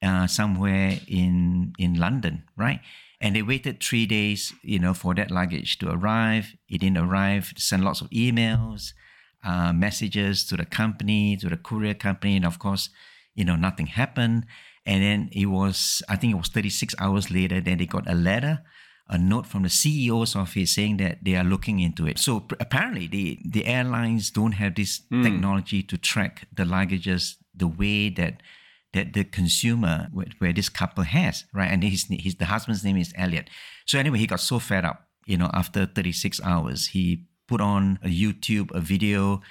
uh, 0.02 0.26
somewhere 0.26 0.98
in 1.06 1.72
in 1.78 1.94
London 1.94 2.44
right 2.56 2.80
and 3.20 3.34
they 3.34 3.42
waited 3.42 3.82
three 3.82 4.06
days 4.06 4.52
you 4.62 4.78
know 4.78 4.94
for 4.94 5.14
that 5.14 5.30
luggage 5.30 5.78
to 5.78 5.90
arrive 5.90 6.54
it 6.68 6.78
didn't 6.78 6.98
arrive 6.98 7.52
sent 7.56 7.82
lots 7.82 8.00
of 8.00 8.10
emails 8.10 8.92
uh, 9.44 9.72
messages 9.72 10.44
to 10.44 10.56
the 10.56 10.64
company 10.64 11.36
to 11.36 11.48
the 11.48 11.56
courier 11.56 11.94
company 11.94 12.36
and 12.36 12.44
of 12.44 12.58
course 12.58 12.90
you 13.34 13.44
know 13.44 13.56
nothing 13.56 13.86
happened 13.86 14.44
and 14.86 15.02
then 15.02 15.28
it 15.32 15.46
was 15.46 16.02
i 16.08 16.16
think 16.16 16.32
it 16.32 16.36
was 16.36 16.48
36 16.48 16.94
hours 16.98 17.30
later 17.30 17.60
then 17.60 17.78
they 17.78 17.86
got 17.86 18.08
a 18.08 18.14
letter 18.14 18.60
a 19.08 19.16
note 19.16 19.46
from 19.46 19.62
the 19.62 19.68
CEO's 19.68 20.36
office 20.36 20.74
saying 20.74 20.98
that 20.98 21.18
they 21.22 21.34
are 21.34 21.44
looking 21.44 21.80
into 21.80 22.06
it. 22.06 22.18
So 22.18 22.46
apparently, 22.60 23.06
the, 23.06 23.38
the 23.42 23.66
airlines 23.66 24.30
don't 24.30 24.52
have 24.52 24.74
this 24.74 25.00
mm. 25.10 25.22
technology 25.22 25.82
to 25.84 25.96
track 25.96 26.46
the 26.54 26.64
luggages 26.64 27.36
the 27.54 27.66
way 27.66 28.10
that 28.10 28.42
that 28.94 29.12
the 29.12 29.24
consumer 29.24 30.08
where 30.12 30.52
this 30.52 30.68
couple 30.68 31.04
has, 31.04 31.44
right? 31.52 31.70
And 31.70 31.82
his, 31.82 32.06
his 32.08 32.36
the 32.36 32.46
husband's 32.46 32.84
name 32.84 32.96
is 32.96 33.12
Elliot. 33.16 33.50
So 33.86 33.98
anyway, 33.98 34.18
he 34.18 34.26
got 34.26 34.40
so 34.40 34.58
fed 34.58 34.84
up, 34.84 35.08
you 35.26 35.36
know, 35.36 35.50
after 35.52 35.86
36 35.86 36.40
hours, 36.42 36.88
he 36.88 37.26
put 37.46 37.60
on 37.60 37.98
a 38.02 38.08
YouTube 38.08 38.74
a 38.74 38.80
video 38.80 39.42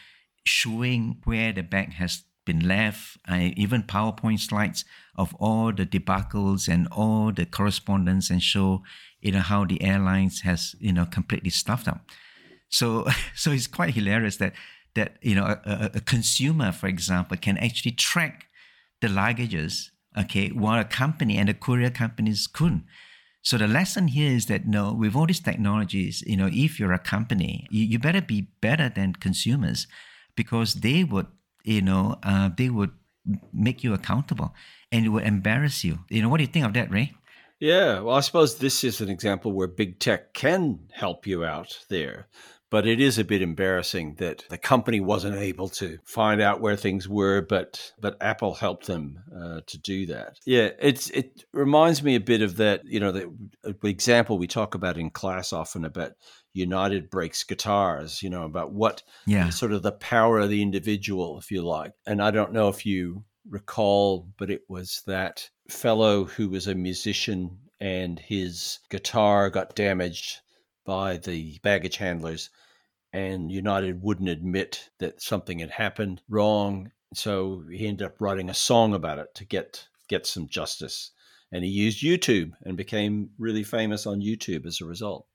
showing 0.46 1.18
where 1.26 1.52
the 1.52 1.62
bag 1.62 1.94
has 1.94 2.24
been 2.46 2.68
left, 2.68 3.18
uh, 3.30 3.50
even 3.58 3.84
PowerPoint 3.84 4.40
slides 4.40 4.86
of 5.16 5.36
all 5.36 5.74
the 5.74 5.86
debacles 5.86 6.68
and 6.68 6.88
all 6.92 7.32
the 7.32 7.46
correspondence 7.46 8.30
and 8.30 8.42
show 8.42 8.82
you 9.20 9.32
know 9.32 9.40
how 9.40 9.66
the 9.66 9.82
airlines 9.82 10.42
has 10.42 10.76
you 10.80 10.94
know 10.94 11.06
completely 11.06 11.50
stuffed 11.50 11.88
up. 11.88 12.02
So 12.70 13.06
so 13.36 13.52
it's 13.52 13.68
quite 13.68 13.94
hilarious 13.94 14.38
that 14.38 14.54
that 14.96 15.18
you 15.22 15.36
know 15.36 15.46
a, 15.46 15.92
a 15.96 16.00
consumer, 16.02 16.72
for 16.72 16.88
example, 16.88 17.38
can 17.38 17.58
actually 17.58 17.92
track 17.92 18.47
the 19.02 19.08
luggages, 19.08 19.90
okay, 20.18 20.50
while 20.50 20.80
a 20.80 20.86
company 20.86 21.38
and 21.38 21.50
the 21.50 21.54
courier 21.54 21.90
companies 21.90 22.48
couldn't. 22.48 22.86
So 23.42 23.58
the 23.58 23.68
lesson 23.68 24.10
here 24.10 24.32
is 24.32 24.48
that 24.48 24.68
no, 24.68 24.94
with 24.94 25.16
all 25.16 25.26
these 25.26 25.40
technologies, 25.40 26.24
you 26.28 26.36
know, 26.36 26.50
if 26.52 26.80
you're 26.80 26.92
a 26.92 27.00
company, 27.00 27.66
you, 27.70 27.86
you 27.86 28.00
better 28.00 28.22
be 28.22 28.50
better 28.62 28.90
than 28.90 29.14
consumers 29.14 29.88
because 30.36 30.76
they 30.76 31.04
would, 31.04 31.28
you 31.64 31.82
know, 31.82 32.18
uh, 32.24 32.50
they 32.56 32.70
would 32.70 32.92
make 33.54 33.84
you 33.84 33.94
accountable 33.94 34.54
and 34.92 35.06
it 35.06 35.10
would 35.10 35.24
embarrass 35.24 35.84
you. 35.84 36.00
You 36.10 36.22
know, 36.22 36.30
what 36.30 36.38
do 36.38 36.44
you 36.44 36.50
think 36.52 36.66
of 36.66 36.74
that, 36.74 36.92
Ray? 36.92 37.14
Yeah, 37.60 38.02
well, 38.02 38.16
I 38.16 38.20
suppose 38.20 38.56
this 38.56 38.84
is 38.84 39.02
an 39.02 39.10
example 39.10 39.52
where 39.52 39.68
big 39.68 40.00
tech 40.00 40.34
can 40.34 40.80
help 40.92 41.26
you 41.26 41.44
out 41.44 41.80
there. 41.90 42.28
But 42.70 42.86
it 42.86 43.00
is 43.00 43.18
a 43.18 43.24
bit 43.24 43.42
embarrassing 43.42 44.16
that 44.16 44.44
the 44.50 44.58
company 44.58 45.00
wasn't 45.00 45.38
able 45.38 45.70
to 45.70 46.00
find 46.04 46.42
out 46.42 46.60
where 46.60 46.76
things 46.76 47.08
were, 47.08 47.42
but 47.42 47.94
but 48.00 48.18
Apple 48.20 48.56
helped 48.56 48.88
them 48.88 49.20
uh, 49.34 49.62
to 49.66 49.78
do 49.78 50.06
that. 50.08 50.40
Yeah, 50.46 50.72
it's 50.80 51.10
it 51.12 51.46
reminds 51.54 52.04
me 52.04 52.16
a 52.16 52.20
bit 52.20 52.42
of 52.42 52.58
that. 52.58 52.82
You 52.86 53.00
know, 53.00 53.12
the, 53.12 53.78
example 53.84 54.38
we 54.38 54.48
talk 54.48 54.76
about 54.76 54.98
in 54.98 55.10
class 55.10 55.54
often 55.54 55.86
about 55.86 56.14
United 56.54 57.10
Breaks 57.10 57.44
guitars. 57.44 58.22
You 58.22 58.30
know, 58.30 58.44
about 58.44 58.74
what 58.74 59.02
yeah. 59.26 59.50
sort 59.50 59.72
of 59.72 59.82
the 59.82 59.94
power 59.94 60.40
of 60.40 60.50
the 60.50 60.62
individual, 60.62 61.40
if 61.40 61.52
you 61.52 61.62
like. 61.62 61.94
And 62.06 62.22
I 62.22 62.32
don't 62.32 62.54
know 62.54 62.68
if 62.68 62.86
you 62.86 63.24
recall, 63.50 64.28
but 64.38 64.50
it 64.50 64.64
was 64.68 65.04
that 65.08 65.50
fellow 65.70 66.26
who 66.26 66.50
was 66.50 66.68
a 66.68 66.76
musician 66.76 67.58
and 67.80 68.20
his 68.20 68.80
guitar 68.90 69.50
got 69.50 69.76
damaged 69.76 70.42
by 70.88 71.18
the 71.18 71.60
baggage 71.62 71.98
handlers 71.98 72.50
and 73.14 73.52
United 73.52 74.02
wouldn't 74.02 74.30
admit 74.30 74.90
that 74.98 75.22
something 75.22 75.60
had 75.60 75.70
happened 75.70 76.24
wrong 76.28 76.92
so 77.14 77.64
he 77.72 77.88
ended 77.88 78.08
up 78.08 78.20
writing 78.20 78.50
a 78.50 78.56
song 78.56 78.96
about 78.96 79.20
it 79.20 79.36
to 79.36 79.46
get 79.46 79.88
get 80.08 80.26
some 80.26 80.48
justice 80.48 81.12
and 81.52 81.64
he 81.64 81.70
used 81.70 82.04
YouTube 82.04 82.54
and 82.64 82.76
became 82.76 83.30
really 83.38 83.64
famous 83.64 84.06
on 84.06 84.20
YouTube 84.22 84.66
as 84.66 84.82
a 84.82 84.86
result. 84.86 85.26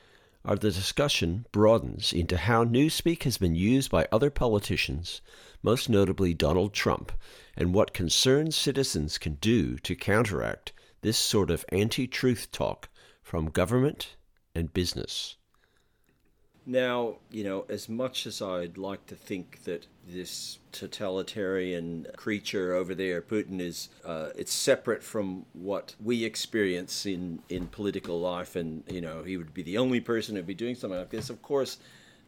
our 0.44 0.56
discussion 0.56 1.46
broadens 1.52 2.14
into 2.14 2.36
how 2.38 2.66
Newspeak 2.66 3.22
has 3.26 3.38
been 3.38 3.54
used 3.54 3.92
by 3.92 4.08
other 4.12 4.32
politicians, 4.32 5.22
most 5.62 5.88
notably 5.88 6.34
Donald 6.34 6.74
Trump, 6.74 7.12
and 7.56 7.72
what 7.72 7.94
concerned 7.94 8.56
citizens 8.56 9.20
can 9.20 9.36
do 9.36 9.78
to 9.78 9.96
counteract 9.96 10.74
this 11.02 11.20
sort 11.20 11.52
of 11.52 11.64
anti 11.70 12.08
truth 12.08 12.52
talk 12.52 12.90
from 13.22 13.52
government 13.52 14.16
and 14.56 14.74
business. 14.74 15.36
Now, 16.66 17.16
you 17.32 17.44
know, 17.44 17.66
as 17.70 17.90
much 17.90 18.28
as 18.28 18.40
I'd 18.42 18.78
like 18.78 19.08
to 19.08 19.16
think 19.16 19.64
that 19.64 19.88
this 20.08 20.60
totalitarian 20.72 22.06
creature 22.16 22.74
over 22.74 22.94
there, 22.94 23.22
Putin, 23.22 23.60
is 23.60 23.90
uh, 24.06 24.30
it's 24.36 24.54
separate 24.54 25.04
from 25.04 25.46
what 25.54 25.96
we 26.04 26.24
experience 26.24 27.06
in, 27.06 27.40
in 27.50 27.68
political 27.68 28.20
life, 28.20 28.56
and 28.56 28.84
you 28.88 29.02
know, 29.02 29.24
he 29.24 29.38
would 29.38 29.56
be 29.56 29.64
the 29.64 29.80
only 29.80 30.00
person 30.00 30.36
who'd 30.36 30.46
be 30.46 30.54
doing 30.54 30.76
something 30.76 31.00
like 31.00 31.10
this. 31.10 31.32
Of 31.32 31.42
course, 31.42 31.78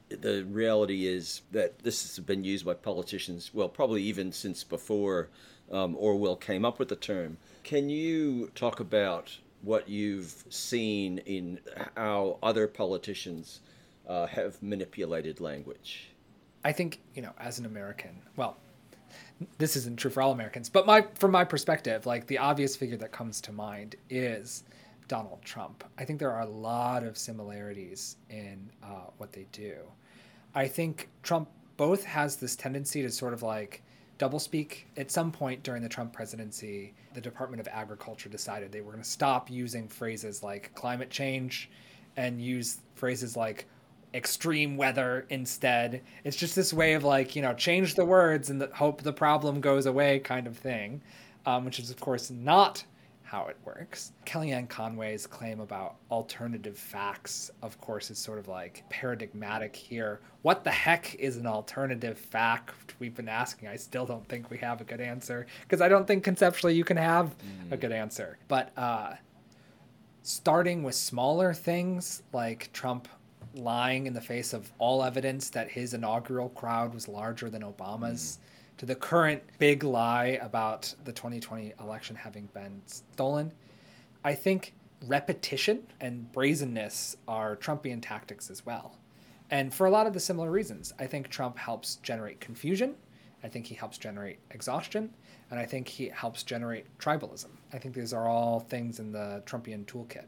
the 0.09 0.43
reality 0.45 1.05
is 1.05 1.41
that 1.51 1.79
this 1.79 2.01
has 2.03 2.25
been 2.25 2.43
used 2.43 2.65
by 2.65 2.73
politicians, 2.73 3.51
well, 3.53 3.69
probably 3.69 4.01
even 4.01 4.31
since 4.31 4.63
before 4.63 5.29
um, 5.71 5.95
Orwell 5.95 6.35
came 6.35 6.65
up 6.65 6.79
with 6.79 6.89
the 6.89 6.95
term. 6.95 7.37
Can 7.63 7.89
you 7.89 8.51
talk 8.55 8.79
about 8.79 9.37
what 9.61 9.87
you've 9.87 10.43
seen 10.49 11.19
in 11.19 11.59
how 11.95 12.37
other 12.43 12.67
politicians 12.67 13.61
uh, 14.07 14.27
have 14.27 14.61
manipulated 14.61 15.39
language? 15.39 16.09
I 16.63 16.71
think, 16.71 17.01
you 17.13 17.21
know, 17.21 17.33
as 17.39 17.59
an 17.59 17.65
American, 17.65 18.21
well, 18.35 18.57
this 19.57 19.75
isn't 19.75 19.97
true 19.97 20.11
for 20.11 20.21
all 20.21 20.31
Americans, 20.31 20.69
but 20.69 20.85
my 20.85 21.05
from 21.15 21.31
my 21.31 21.43
perspective, 21.43 22.05
like 22.05 22.27
the 22.27 22.37
obvious 22.37 22.75
figure 22.75 22.97
that 22.97 23.11
comes 23.11 23.41
to 23.41 23.51
mind 23.51 23.95
is 24.09 24.63
Donald 25.07 25.41
Trump. 25.43 25.83
I 25.97 26.05
think 26.05 26.19
there 26.19 26.31
are 26.31 26.41
a 26.41 26.49
lot 26.49 27.03
of 27.03 27.17
similarities 27.17 28.17
in 28.29 28.69
uh, 28.81 29.09
what 29.17 29.33
they 29.33 29.47
do. 29.51 29.75
I 30.55 30.67
think 30.67 31.09
Trump 31.21 31.49
both 31.77 32.03
has 32.05 32.37
this 32.37 32.55
tendency 32.55 33.01
to 33.01 33.09
sort 33.09 33.33
of 33.33 33.43
like 33.43 33.83
doublespeak. 34.19 34.83
At 34.95 35.11
some 35.11 35.31
point 35.31 35.63
during 35.63 35.81
the 35.81 35.89
Trump 35.89 36.13
presidency, 36.13 36.93
the 37.13 37.21
Department 37.21 37.59
of 37.59 37.67
Agriculture 37.67 38.29
decided 38.29 38.71
they 38.71 38.81
were 38.81 38.91
going 38.91 39.03
to 39.03 39.09
stop 39.09 39.49
using 39.49 39.87
phrases 39.87 40.43
like 40.43 40.73
climate 40.75 41.09
change 41.09 41.69
and 42.15 42.41
use 42.41 42.77
phrases 42.95 43.35
like 43.35 43.65
extreme 44.13 44.77
weather 44.77 45.25
instead. 45.29 46.01
It's 46.23 46.37
just 46.37 46.55
this 46.55 46.73
way 46.73 46.93
of 46.93 47.03
like, 47.03 47.35
you 47.35 47.41
know, 47.41 47.53
change 47.53 47.95
the 47.95 48.05
words 48.05 48.49
and 48.49 48.61
the, 48.61 48.67
hope 48.73 49.01
the 49.01 49.13
problem 49.13 49.61
goes 49.61 49.85
away 49.85 50.19
kind 50.19 50.47
of 50.47 50.57
thing, 50.57 51.01
um, 51.45 51.65
which 51.65 51.79
is, 51.79 51.89
of 51.89 51.99
course, 51.99 52.29
not 52.29 52.83
how 53.33 53.47
it 53.47 53.57
works. 53.65 54.11
Kellyanne 54.27 54.69
Conway's 54.69 55.25
claim 55.25 55.59
about 55.59 55.95
alternative 56.11 56.77
facts, 56.77 57.49
of 57.63 57.81
course, 57.81 58.11
is 58.11 58.19
sort 58.19 58.37
of 58.37 58.47
like 58.47 58.83
paradigmatic 58.89 59.75
here. 59.75 60.19
What 60.43 60.63
the 60.63 60.69
heck 60.69 61.15
is 61.15 61.37
an 61.37 61.47
alternative 61.47 62.15
fact? 62.15 62.93
We've 62.99 63.15
been 63.15 63.27
asking. 63.27 63.69
I 63.69 63.75
still 63.75 64.05
don't 64.05 64.27
think 64.27 64.51
we 64.51 64.59
have 64.59 64.81
a 64.81 64.83
good 64.83 65.01
answer 65.01 65.47
because 65.61 65.81
I 65.81 65.87
don't 65.87 66.05
think 66.05 66.23
conceptually 66.23 66.75
you 66.75 66.83
can 66.83 66.97
have 66.97 67.35
mm. 67.39 67.71
a 67.71 67.77
good 67.77 67.91
answer. 67.91 68.37
But 68.47 68.71
uh, 68.77 69.15
starting 70.21 70.83
with 70.83 70.93
smaller 70.93 71.55
things 71.55 72.21
like 72.33 72.71
Trump 72.71 73.07
lying 73.53 74.07
in 74.07 74.13
the 74.13 74.21
face 74.21 74.53
of 74.53 74.71
all 74.79 75.03
evidence 75.03 75.49
that 75.51 75.69
his 75.69 75.93
inaugural 75.93 76.49
crowd 76.49 76.93
was 76.93 77.07
larger 77.07 77.49
than 77.49 77.61
Obama's. 77.61 78.39
Mm 78.39 78.49
to 78.77 78.85
the 78.85 78.95
current 78.95 79.41
big 79.59 79.83
lie 79.83 80.39
about 80.41 80.93
the 81.05 81.11
2020 81.11 81.73
election 81.79 82.15
having 82.15 82.47
been 82.47 82.81
stolen. 82.85 83.51
I 84.23 84.33
think 84.33 84.73
repetition 85.05 85.83
and 85.99 86.31
brazenness 86.31 87.17
are 87.27 87.55
Trumpian 87.55 88.01
tactics 88.01 88.49
as 88.49 88.65
well. 88.65 88.97
And 89.51 89.73
for 89.73 89.85
a 89.85 89.91
lot 89.91 90.07
of 90.07 90.13
the 90.13 90.19
similar 90.19 90.49
reasons, 90.49 90.93
I 90.97 91.05
think 91.05 91.29
Trump 91.29 91.57
helps 91.57 91.97
generate 91.97 92.39
confusion. 92.39 92.95
I 93.43 93.49
think 93.49 93.67
he 93.67 93.75
helps 93.75 93.97
generate 93.97 94.39
exhaustion. 94.51 95.13
And 95.51 95.59
I 95.59 95.65
think 95.65 95.87
he 95.87 96.09
helps 96.09 96.41
generate 96.43 96.97
tribalism. 96.97 97.49
I 97.73 97.77
think 97.77 97.93
these 97.93 98.13
are 98.13 98.27
all 98.27 98.59
things 98.59 98.99
in 98.99 99.11
the 99.11 99.43
Trumpian 99.45 99.85
toolkit 99.85 100.25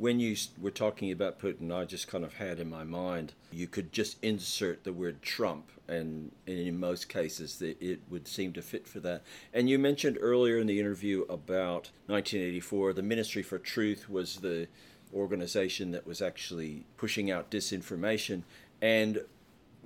when 0.00 0.18
you 0.18 0.34
were 0.58 0.70
talking 0.70 1.12
about 1.12 1.38
Putin, 1.38 1.70
I 1.70 1.84
just 1.84 2.08
kind 2.08 2.24
of 2.24 2.32
had 2.32 2.58
in 2.58 2.70
my 2.70 2.84
mind 2.84 3.34
you 3.52 3.66
could 3.66 3.92
just 3.92 4.16
insert 4.24 4.82
the 4.82 4.94
word 4.94 5.20
Trump, 5.20 5.70
and, 5.88 6.32
and 6.46 6.58
in 6.58 6.80
most 6.80 7.10
cases 7.10 7.60
it 7.60 8.00
would 8.08 8.26
seem 8.26 8.54
to 8.54 8.62
fit 8.62 8.88
for 8.88 8.98
that. 9.00 9.22
And 9.52 9.68
you 9.68 9.78
mentioned 9.78 10.16
earlier 10.18 10.56
in 10.56 10.66
the 10.66 10.80
interview 10.80 11.24
about 11.24 11.90
1984, 12.06 12.94
the 12.94 13.02
Ministry 13.02 13.42
for 13.42 13.58
Truth 13.58 14.08
was 14.08 14.36
the 14.36 14.68
organization 15.12 15.90
that 15.90 16.06
was 16.06 16.22
actually 16.22 16.86
pushing 16.96 17.30
out 17.30 17.50
disinformation. 17.50 18.44
And 18.80 19.20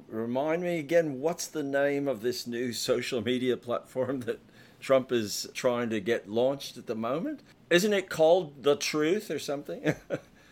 remind 0.06 0.62
me 0.62 0.78
again, 0.78 1.18
what's 1.21 1.49
the 1.49 1.64
name 1.64 2.06
of 2.06 2.23
this 2.23 2.47
new 2.47 2.73
social 2.90 3.21
media 3.21 3.56
platform 3.56 4.21
that 4.21 4.38
Trump 4.85 5.11
is 5.11 5.49
trying 5.55 5.88
to 5.88 5.99
get 5.99 6.29
launched 6.29 6.76
at 6.76 6.87
the 6.87 6.95
moment? 6.95 7.41
Isn't 7.71 7.95
it 7.95 8.11
called 8.11 8.62
The 8.62 8.76
Truth 8.76 9.31
or 9.31 9.38
something? 9.38 9.95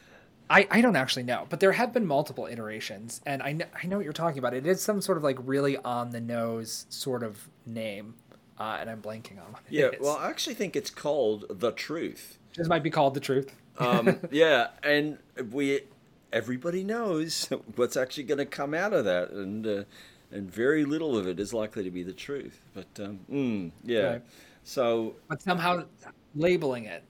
I, 0.51 0.67
I 0.71 0.81
don't 0.81 0.97
actually 0.97 1.25
know, 1.25 1.47
but 1.51 1.61
there 1.61 1.73
have 1.73 1.93
been 1.93 2.07
multiple 2.07 2.47
iterations, 2.47 3.21
and 3.27 3.43
I 3.43 3.53
know, 3.53 3.67
I 3.83 3.87
know 3.87 3.97
what 3.97 4.05
you're 4.05 4.15
talking 4.15 4.39
about. 4.39 4.55
It 4.55 4.67
is 4.67 4.81
some 4.81 5.03
sort 5.03 5.19
of 5.19 5.25
like 5.25 5.37
really 5.45 5.77
on 5.77 6.11
the 6.11 6.21
nose 6.21 6.87
sort 6.89 7.23
of 7.23 7.47
name, 7.67 8.15
uh, 8.59 8.79
and 8.81 8.89
I'm 8.89 9.03
blanking 9.03 9.33
on 9.33 9.53
what 9.53 9.63
yeah, 9.69 9.91
well, 10.01 10.17
I 10.17 10.31
actually 10.31 10.55
think 10.55 10.77
it's 10.77 10.91
called 10.91 11.45
The 11.51 11.71
Truth. 11.71 12.39
This 12.57 12.69
might 12.69 12.83
be 12.83 12.91
called 12.91 13.13
The 13.13 13.21
Truth. 13.21 13.55
um, 13.79 14.19
yeah, 14.31 14.69
and 14.83 15.19
we 15.51 15.83
everybody 16.33 16.85
knows 16.85 17.51
what's 17.77 17.99
actually 17.99 18.25
going 18.25 18.39
to 18.39 18.47
come 18.47 18.73
out 18.73 18.95
of 18.95 19.05
that, 19.05 19.31
and 19.31 19.67
uh, 19.67 19.85
and 20.33 20.51
very 20.51 20.85
little 20.85 21.17
of 21.17 21.27
it 21.27 21.39
is 21.39 21.53
likely 21.53 21.85
to 21.85 21.91
be 21.91 22.03
the 22.03 22.13
truth. 22.13 22.61
But 22.75 22.87
um, 23.01 23.21
mm, 23.31 23.71
yeah, 23.85 24.01
right. 24.01 24.23
so 24.65 25.15
but 25.29 25.43
somehow 25.43 25.85
labeling 26.35 26.87
it. 26.87 27.05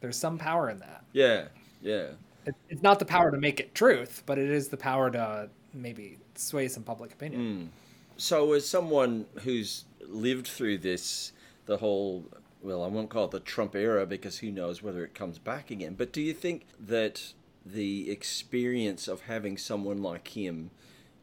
There's 0.00 0.16
some 0.16 0.36
power 0.36 0.70
in 0.70 0.78
that. 0.80 1.04
Yeah, 1.12 1.46
yeah. 1.80 2.08
It, 2.46 2.54
it's 2.68 2.82
not 2.82 2.98
the 2.98 3.06
power 3.06 3.30
to 3.30 3.38
make 3.38 3.58
it 3.58 3.74
truth, 3.74 4.22
but 4.26 4.38
it 4.38 4.50
is 4.50 4.68
the 4.68 4.76
power 4.76 5.10
to 5.10 5.48
maybe 5.72 6.18
sway 6.34 6.68
some 6.68 6.82
public 6.82 7.12
opinion. 7.12 7.40
Mm. 7.40 7.68
So, 8.16 8.52
as 8.52 8.68
someone 8.68 9.26
who's 9.40 9.84
lived 10.06 10.46
through 10.46 10.78
this, 10.78 11.32
the 11.66 11.78
whole 11.78 12.24
well, 12.64 12.82
I 12.82 12.88
won't 12.88 13.10
call 13.10 13.26
it 13.26 13.30
the 13.30 13.40
Trump 13.40 13.74
era 13.74 14.06
because 14.06 14.38
who 14.38 14.50
knows 14.50 14.82
whether 14.82 15.04
it 15.04 15.14
comes 15.14 15.38
back 15.38 15.70
again. 15.70 15.94
But 15.94 16.12
do 16.12 16.22
you 16.22 16.32
think 16.32 16.66
that 16.80 17.34
the 17.64 18.10
experience 18.10 19.06
of 19.06 19.22
having 19.22 19.58
someone 19.58 20.02
like 20.02 20.28
him 20.28 20.70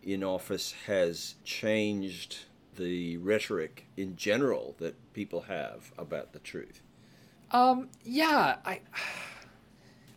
in 0.04 0.24
office 0.24 0.74
has 0.88 1.36
changed 1.44 2.46
the 2.76 3.18
rhetoric 3.18 3.86
in 3.98 4.16
general 4.16 4.76
that 4.80 4.96
people 5.14 5.42
have 5.42 5.92
about 5.98 6.34
the 6.34 6.40
truth? 6.40 6.82
Um, 7.52 7.90
yeah, 8.04 8.58
I, 8.66 8.80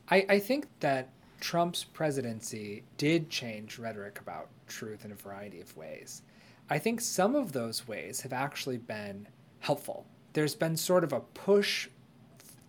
I, 0.09 0.27
I 0.29 0.39
think 0.39 0.67
that 0.81 1.11
Trump's 1.41 1.85
presidency 1.85 2.85
did 2.97 3.29
change 3.29 3.79
rhetoric 3.79 4.21
about 4.21 4.49
truth 4.67 5.05
in 5.05 5.13
a 5.13 5.17
variety 5.17 5.61
of 5.61 5.77
ways. 5.77 6.23
I 6.71 6.79
think 6.79 7.01
some 7.01 7.35
of 7.35 7.53
those 7.53 7.87
ways 7.87 8.23
have 8.23 8.33
actually 8.33 8.79
been 8.79 9.29
helpful. 9.61 10.07
There's 10.33 10.55
been 10.55 10.77
sort 10.77 11.05
of 11.05 11.13
a 11.13 11.21
push 11.21 11.89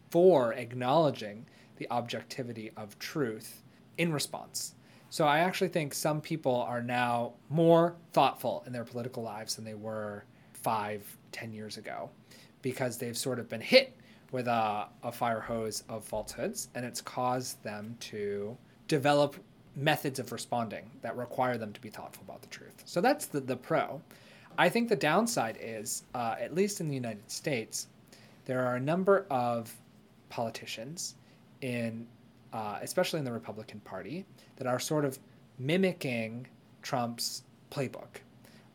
for 0.10 0.54
acknowledging 0.54 1.46
the 1.78 1.88
objectivity 1.90 2.72
of 2.76 3.00
truth 3.00 3.62
in 3.98 4.12
response. 4.12 4.76
So 5.16 5.26
I 5.26 5.40
actually 5.40 5.70
think 5.70 5.94
some 5.94 6.20
people 6.20 6.54
are 6.68 6.82
now 6.82 7.36
more 7.50 7.96
thoughtful 8.12 8.66
in 8.68 8.74
their 8.74 8.84
political 8.84 9.24
lives 9.24 9.56
than 9.56 9.64
they 9.64 9.74
were 9.74 10.26
five, 10.52 11.06
ten 11.32 11.54
years 11.54 11.78
ago 11.78 12.10
because 12.62 12.98
they've 12.98 13.16
sort 13.16 13.40
of 13.40 13.48
been 13.48 13.62
hit 13.62 13.96
with 14.34 14.50
a, 14.50 14.88
a 15.04 15.14
fire 15.14 15.40
hose 15.40 15.86
of 15.88 16.04
falsehoods, 16.04 16.68
and 16.76 16.84
it's 16.84 17.00
caused 17.00 17.64
them 17.64 17.96
to 18.02 18.58
develop 18.90 19.38
methods 19.78 20.20
of 20.20 20.34
responding 20.34 20.84
that 21.02 21.16
require 21.16 21.58
them 21.58 21.72
to 21.72 21.80
be 21.80 21.88
thoughtful 21.88 22.26
about 22.28 22.42
the 22.42 22.50
truth. 22.50 22.84
So 22.84 23.00
that's 23.00 23.26
the, 23.26 23.40
the 23.40 23.56
pro. 23.56 24.02
I 24.58 24.68
think 24.68 24.90
the 24.90 24.98
downside 24.98 25.58
is, 25.62 26.04
uh, 26.14 26.36
at 26.38 26.54
least 26.54 26.82
in 26.82 26.90
the 26.90 26.94
United 26.94 27.32
States, 27.32 27.88
there 28.44 28.68
are 28.68 28.76
a 28.76 28.82
number 28.82 29.26
of 29.30 29.74
politicians 30.28 31.16
in, 31.62 32.06
uh, 32.54 32.80
especially 32.82 33.20
in 33.20 33.26
the 33.26 33.32
Republican 33.32 33.80
Party, 33.82 34.26
that 34.58 34.68
are 34.68 34.80
sort 34.80 35.06
of 35.06 35.20
mimicking 35.60 36.48
Trump's 36.82 37.44
playbook. 37.72 38.22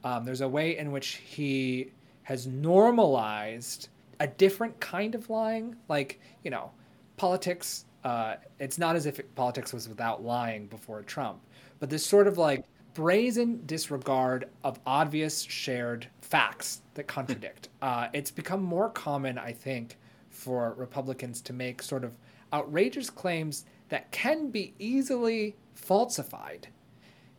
Um, 0.04 0.24
there's 0.24 0.40
a 0.40 0.48
way 0.48 0.78
in 0.78 0.92
which 0.92 1.20
he 1.24 1.92
has 2.22 2.46
normalized 2.46 3.88
a 4.18 4.26
different 4.26 4.78
kind 4.80 5.14
of 5.14 5.30
lying. 5.30 5.76
Like, 5.88 6.20
you 6.44 6.50
know, 6.50 6.70
politics, 7.16 7.84
uh, 8.04 8.36
it's 8.58 8.78
not 8.78 8.96
as 8.96 9.06
if 9.06 9.18
it, 9.18 9.34
politics 9.34 9.72
was 9.72 9.88
without 9.88 10.22
lying 10.24 10.66
before 10.66 11.02
Trump, 11.02 11.40
but 11.78 11.90
this 11.90 12.04
sort 12.04 12.26
of 12.26 12.38
like 12.38 12.64
brazen 12.94 13.62
disregard 13.66 14.48
of 14.64 14.80
obvious 14.86 15.42
shared 15.42 16.06
facts 16.20 16.82
that 16.94 17.06
contradict. 17.06 17.68
uh, 17.82 18.08
it's 18.12 18.30
become 18.30 18.62
more 18.62 18.90
common, 18.90 19.38
I 19.38 19.52
think, 19.52 19.96
for 20.28 20.74
Republicans 20.76 21.40
to 21.42 21.52
make 21.52 21.82
sort 21.82 22.04
of 22.04 22.12
outrageous 22.52 23.10
claims 23.10 23.64
that 23.88 24.10
can 24.12 24.50
be 24.50 24.74
easily 24.78 25.56
falsified. 25.74 26.68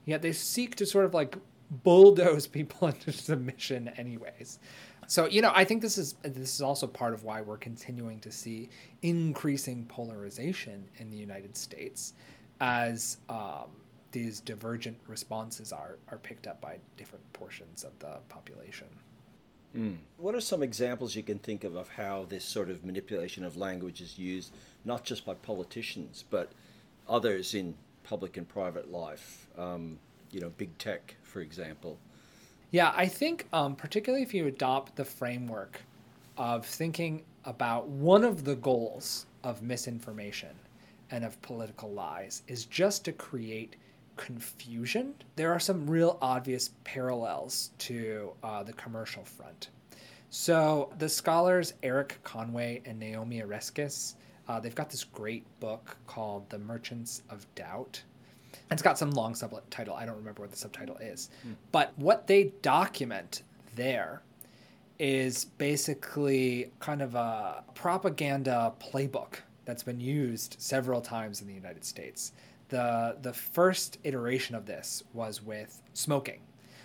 Yet 0.05 0.21
they 0.21 0.31
seek 0.31 0.75
to 0.75 0.85
sort 0.85 1.05
of 1.05 1.13
like 1.13 1.37
bulldoze 1.69 2.47
people 2.47 2.87
into 2.89 3.11
submission, 3.11 3.89
anyways. 3.97 4.59
So 5.07 5.25
you 5.25 5.41
know, 5.41 5.51
I 5.53 5.65
think 5.65 5.81
this 5.81 5.97
is 5.97 6.13
this 6.23 6.55
is 6.55 6.61
also 6.61 6.87
part 6.87 7.13
of 7.13 7.23
why 7.23 7.41
we're 7.41 7.57
continuing 7.57 8.19
to 8.21 8.31
see 8.31 8.69
increasing 9.01 9.85
polarization 9.85 10.87
in 10.97 11.09
the 11.09 11.17
United 11.17 11.57
States, 11.57 12.13
as 12.61 13.17
um, 13.27 13.71
these 14.11 14.39
divergent 14.39 14.97
responses 15.07 15.73
are 15.73 15.97
are 16.09 16.17
picked 16.17 16.47
up 16.47 16.61
by 16.61 16.77
different 16.97 17.31
portions 17.33 17.83
of 17.83 17.97
the 17.99 18.19
population. 18.29 18.87
Mm. 19.75 19.97
What 20.17 20.35
are 20.35 20.41
some 20.41 20.63
examples 20.63 21.15
you 21.15 21.23
can 21.23 21.39
think 21.39 21.63
of 21.63 21.75
of 21.75 21.89
how 21.89 22.25
this 22.27 22.43
sort 22.43 22.69
of 22.69 22.83
manipulation 22.83 23.43
of 23.43 23.55
language 23.55 24.01
is 24.01 24.17
used, 24.17 24.53
not 24.83 25.03
just 25.03 25.25
by 25.25 25.33
politicians, 25.33 26.25
but 26.29 26.51
others 27.07 27.53
in 27.53 27.75
public 28.03 28.37
and 28.37 28.47
private 28.47 28.91
life? 28.91 29.47
Um, 29.57 29.99
you 30.31 30.39
know, 30.39 30.49
big 30.49 30.77
tech, 30.77 31.15
for 31.23 31.41
example. 31.41 31.97
Yeah, 32.71 32.93
I 32.95 33.05
think 33.05 33.47
um, 33.51 33.75
particularly 33.75 34.23
if 34.23 34.33
you 34.33 34.47
adopt 34.47 34.95
the 34.95 35.05
framework 35.05 35.81
of 36.37 36.65
thinking 36.65 37.23
about 37.45 37.87
one 37.87 38.23
of 38.23 38.45
the 38.45 38.55
goals 38.55 39.25
of 39.43 39.61
misinformation 39.61 40.55
and 41.09 41.25
of 41.25 41.41
political 41.41 41.91
lies 41.91 42.43
is 42.47 42.65
just 42.65 43.03
to 43.05 43.11
create 43.11 43.75
confusion. 44.17 45.15
There 45.35 45.51
are 45.51 45.59
some 45.59 45.89
real 45.89 46.17
obvious 46.21 46.71
parallels 46.83 47.71
to 47.79 48.31
uh, 48.43 48.63
the 48.63 48.73
commercial 48.73 49.23
front. 49.23 49.69
So 50.29 50.93
the 50.97 51.09
scholars 51.09 51.73
Erik 51.83 52.19
Conway 52.23 52.81
and 52.85 52.99
Naomi 52.99 53.41
Oreskes, 53.41 54.15
uh, 54.47 54.59
they've 54.59 54.75
got 54.75 54.89
this 54.89 55.03
great 55.03 55.45
book 55.59 55.97
called 56.07 56.49
The 56.49 56.59
Merchants 56.59 57.23
of 57.29 57.45
Doubt 57.55 58.03
it's 58.71 58.81
got 58.81 58.97
some 58.97 59.11
long 59.11 59.35
subtitle. 59.35 59.95
I 59.95 60.05
don't 60.05 60.15
remember 60.15 60.41
what 60.41 60.51
the 60.51 60.57
subtitle 60.57 60.97
is. 60.97 61.29
Mm. 61.45 61.55
But 61.71 61.93
what 61.97 62.27
they 62.27 62.53
document 62.61 63.43
there 63.75 64.21
is 64.97 65.45
basically 65.45 66.71
kind 66.79 67.01
of 67.01 67.15
a 67.15 67.63
propaganda 67.73 68.73
playbook 68.79 69.35
that's 69.65 69.83
been 69.83 69.99
used 69.99 70.55
several 70.59 71.01
times 71.01 71.41
in 71.41 71.47
the 71.47 71.53
United 71.53 71.83
States 71.83 72.31
the 72.71 73.17
the 73.21 73.33
first 73.33 73.99
iteration 74.03 74.55
of 74.55 74.65
this 74.65 75.03
was 75.13 75.43
with 75.43 75.81
smoking. 75.93 76.39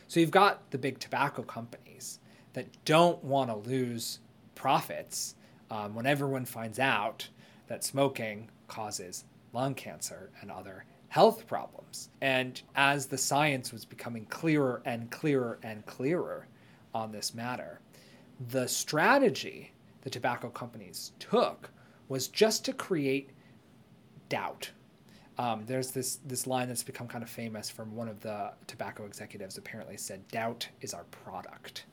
So 0.09 0.21
you've 0.21 0.31
got 0.31 0.71
the 0.71 0.79
big 0.79 0.99
tobacco 0.99 1.43
companies 1.43 2.19
that 2.53 2.67
don't 2.85 3.23
want 3.25 3.51
to 3.51 3.57
lose 3.57 4.19
profits 4.55 5.37
um, 5.71 5.95
when 5.95 6.05
everyone 6.05 6.45
finds 6.45 6.79
out 6.79 7.29
that 7.69 7.85
smoking 7.85 8.51
causes 8.69 9.25
lung 9.53 9.75
cancer 9.75 10.31
and 10.41 10.51
other 10.51 10.85
health 11.09 11.47
problems. 11.47 12.11
And 12.21 12.61
as 12.75 13.07
the 13.07 13.19
science 13.19 13.73
was 13.73 13.85
becoming 13.85 14.27
clearer 14.27 14.83
and 14.85 15.11
clearer 15.11 15.59
and 15.63 15.87
clearer 15.87 16.49
on 16.95 17.13
this 17.13 17.33
matter, 17.33 17.81
the 18.49 18.67
strategy 18.67 19.73
the 20.03 20.11
tobacco 20.11 20.49
companies 20.51 21.13
took 21.21 21.71
was 22.09 22.27
just 22.29 22.65
to 22.65 22.73
create 22.73 23.31
doubt. 24.29 24.71
Um, 25.39 25.65
there's 25.67 25.91
this 25.91 26.17
this 26.25 26.47
line 26.47 26.69
that's 26.69 26.83
become 26.83 27.07
kind 27.07 27.23
of 27.23 27.29
famous 27.29 27.69
from 27.69 27.95
one 27.95 28.09
of 28.09 28.21
the 28.21 28.53
tobacco 28.67 29.05
executives. 29.05 29.59
Apparently, 29.59 29.97
said 29.97 30.27
doubt 30.29 30.69
is 30.81 30.95
our 30.95 31.05
product. 31.05 31.85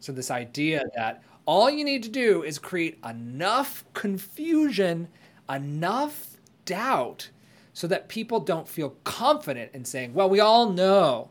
So 0.00 0.12
this 0.12 0.30
idea 0.30 0.84
that 0.94 1.22
all 1.46 1.68
you 1.68 1.84
need 1.84 2.02
to 2.04 2.08
do 2.08 2.42
is 2.42 2.58
create 2.58 2.98
enough 3.04 3.84
confusion, 3.94 5.08
enough 5.50 6.36
doubt, 6.64 7.28
so 7.72 7.86
that 7.88 8.08
people 8.08 8.38
don't 8.38 8.68
feel 8.68 8.90
confident 9.02 9.72
in 9.74 9.84
saying, 9.84 10.14
"Well, 10.14 10.30
we 10.30 10.40
all 10.40 10.70
know 10.70 11.30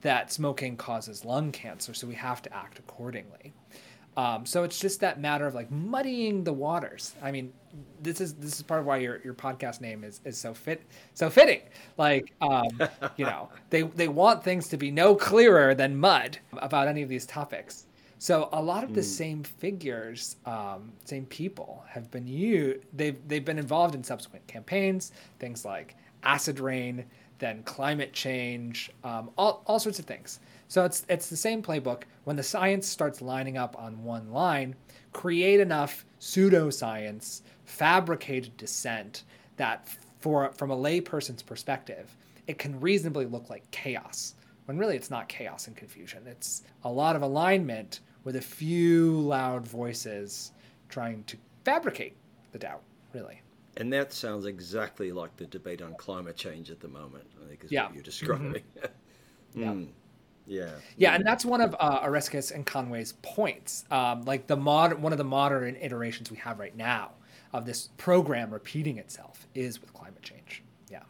that 0.00 0.32
smoking 0.32 0.76
causes 0.76 1.24
lung 1.24 1.52
cancer, 1.52 1.94
so 1.94 2.06
we 2.06 2.14
have 2.14 2.42
to 2.42 2.54
act 2.54 2.78
accordingly." 2.80 3.52
Um, 4.18 4.44
so 4.44 4.64
it's 4.64 4.80
just 4.80 4.98
that 4.98 5.20
matter 5.20 5.46
of 5.46 5.54
like 5.54 5.70
muddying 5.70 6.42
the 6.42 6.52
waters. 6.52 7.14
I 7.22 7.30
mean, 7.30 7.52
this 8.02 8.20
is 8.20 8.34
this 8.34 8.56
is 8.56 8.62
part 8.62 8.80
of 8.80 8.86
why 8.86 8.96
your, 8.96 9.20
your 9.22 9.32
podcast 9.32 9.80
name 9.80 10.02
is, 10.02 10.20
is 10.24 10.36
so 10.36 10.52
fit 10.52 10.82
so 11.14 11.30
fitting. 11.30 11.60
Like, 11.98 12.34
um, 12.40 12.66
you 13.16 13.24
know, 13.24 13.48
they 13.70 13.82
they 13.82 14.08
want 14.08 14.42
things 14.42 14.66
to 14.70 14.76
be 14.76 14.90
no 14.90 15.14
clearer 15.14 15.72
than 15.72 15.96
mud 15.96 16.36
about 16.54 16.88
any 16.88 17.02
of 17.02 17.08
these 17.08 17.26
topics. 17.26 17.86
So 18.18 18.48
a 18.52 18.60
lot 18.60 18.82
of 18.82 18.92
the 18.92 19.02
mm. 19.02 19.04
same 19.04 19.44
figures, 19.44 20.34
um, 20.46 20.90
same 21.04 21.24
people 21.26 21.84
have 21.88 22.10
been 22.10 22.26
you. 22.26 22.82
They've 22.94 23.16
they've 23.28 23.44
been 23.44 23.60
involved 23.60 23.94
in 23.94 24.02
subsequent 24.02 24.44
campaigns, 24.48 25.12
things 25.38 25.64
like 25.64 25.94
acid 26.24 26.58
rain, 26.58 27.04
then 27.38 27.62
climate 27.62 28.12
change, 28.12 28.90
um, 29.04 29.30
all 29.38 29.62
all 29.68 29.78
sorts 29.78 30.00
of 30.00 30.06
things. 30.06 30.40
So 30.68 30.84
it's 30.84 31.04
it's 31.08 31.28
the 31.28 31.36
same 31.36 31.62
playbook. 31.62 32.02
When 32.24 32.36
the 32.36 32.42
science 32.42 32.86
starts 32.86 33.22
lining 33.22 33.56
up 33.56 33.76
on 33.78 34.04
one 34.04 34.30
line, 34.30 34.76
create 35.12 35.60
enough 35.60 36.04
pseudoscience, 36.20 37.42
fabricated 37.64 38.56
dissent 38.56 39.24
that 39.56 39.88
for 40.20 40.52
from 40.52 40.70
a 40.70 40.76
layperson's 40.76 41.42
perspective, 41.42 42.14
it 42.46 42.58
can 42.58 42.78
reasonably 42.80 43.26
look 43.26 43.48
like 43.50 43.68
chaos. 43.70 44.34
When 44.66 44.76
really 44.76 44.96
it's 44.96 45.10
not 45.10 45.28
chaos 45.28 45.66
and 45.66 45.74
confusion. 45.74 46.26
It's 46.26 46.62
a 46.84 46.90
lot 46.90 47.16
of 47.16 47.22
alignment 47.22 48.00
with 48.24 48.36
a 48.36 48.42
few 48.42 49.12
loud 49.20 49.66
voices 49.66 50.52
trying 50.90 51.24
to 51.24 51.38
fabricate 51.64 52.14
the 52.52 52.58
doubt, 52.58 52.82
really. 53.14 53.40
And 53.78 53.90
that 53.94 54.12
sounds 54.12 54.44
exactly 54.44 55.12
like 55.12 55.34
the 55.36 55.46
debate 55.46 55.80
on 55.80 55.94
climate 55.94 56.36
change 56.36 56.70
at 56.70 56.80
the 56.80 56.88
moment, 56.88 57.24
I 57.42 57.48
think 57.48 57.64
is 57.64 57.72
yeah. 57.72 57.86
what 57.86 57.94
you're 57.94 58.02
describing. 58.02 58.62
Mm-hmm. 59.54 59.54
yeah. 59.62 59.74
Yeah. 60.48 60.70
Yeah, 60.96 61.14
and 61.14 61.24
that's 61.24 61.44
one 61.44 61.60
of 61.60 61.76
uh, 61.78 62.10
and 62.54 62.66
Conway's 62.66 63.12
points. 63.22 63.84
Um, 63.90 64.22
like 64.24 64.46
the 64.46 64.56
mod, 64.56 64.94
one 64.94 65.12
of 65.12 65.18
the 65.18 65.24
modern 65.24 65.76
iterations 65.76 66.30
we 66.30 66.38
have 66.38 66.58
right 66.58 66.76
now 66.76 67.12
of 67.52 67.66
this 67.66 67.90
program 67.96 68.50
repeating 68.50 68.98
itself 68.98 69.46
is 69.54 69.80
with 69.80 69.92
climate 69.92 70.22
change. 70.22 70.62
Yeah, 70.90 71.02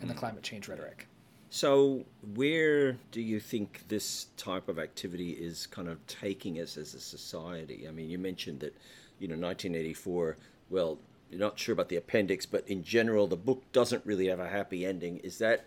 and 0.00 0.08
the 0.08 0.14
climate 0.14 0.42
change 0.42 0.68
rhetoric. 0.68 1.08
So, 1.54 2.04
where 2.34 2.98
do 3.12 3.20
you 3.20 3.38
think 3.38 3.86
this 3.86 4.26
type 4.36 4.68
of 4.68 4.76
activity 4.76 5.30
is 5.30 5.68
kind 5.68 5.86
of 5.86 6.04
taking 6.08 6.60
us 6.60 6.76
as 6.76 6.94
a 6.94 6.98
society? 6.98 7.86
I 7.86 7.92
mean, 7.92 8.10
you 8.10 8.18
mentioned 8.18 8.58
that, 8.58 8.74
you 9.20 9.28
know, 9.28 9.36
1984. 9.36 10.36
Well, 10.68 10.98
you're 11.30 11.38
not 11.38 11.56
sure 11.56 11.72
about 11.72 11.90
the 11.90 11.96
appendix, 11.96 12.44
but 12.44 12.68
in 12.68 12.82
general, 12.82 13.28
the 13.28 13.36
book 13.36 13.62
doesn't 13.70 14.04
really 14.04 14.26
have 14.26 14.40
a 14.40 14.48
happy 14.48 14.84
ending. 14.84 15.18
Is 15.18 15.38
that 15.38 15.66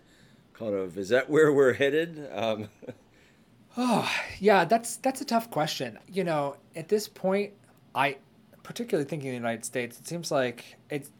kind 0.58 0.74
of 0.74 0.98
is 0.98 1.10
that 1.10 1.30
where 1.30 1.52
we're 1.52 1.72
headed? 1.72 2.28
Um, 2.34 2.68
oh, 3.76 4.10
yeah, 4.40 4.64
that's 4.64 4.96
that's 4.96 5.20
a 5.20 5.24
tough 5.24 5.50
question. 5.50 5.98
You 6.08 6.24
know, 6.24 6.56
at 6.74 6.88
this 6.88 7.08
point, 7.08 7.52
I 7.94 8.16
particularly 8.62 9.08
thinking 9.08 9.30
the 9.30 9.36
United 9.36 9.64
States, 9.64 9.98
it 9.98 10.06
seems 10.06 10.30
like 10.30 10.76
it's 10.90 11.10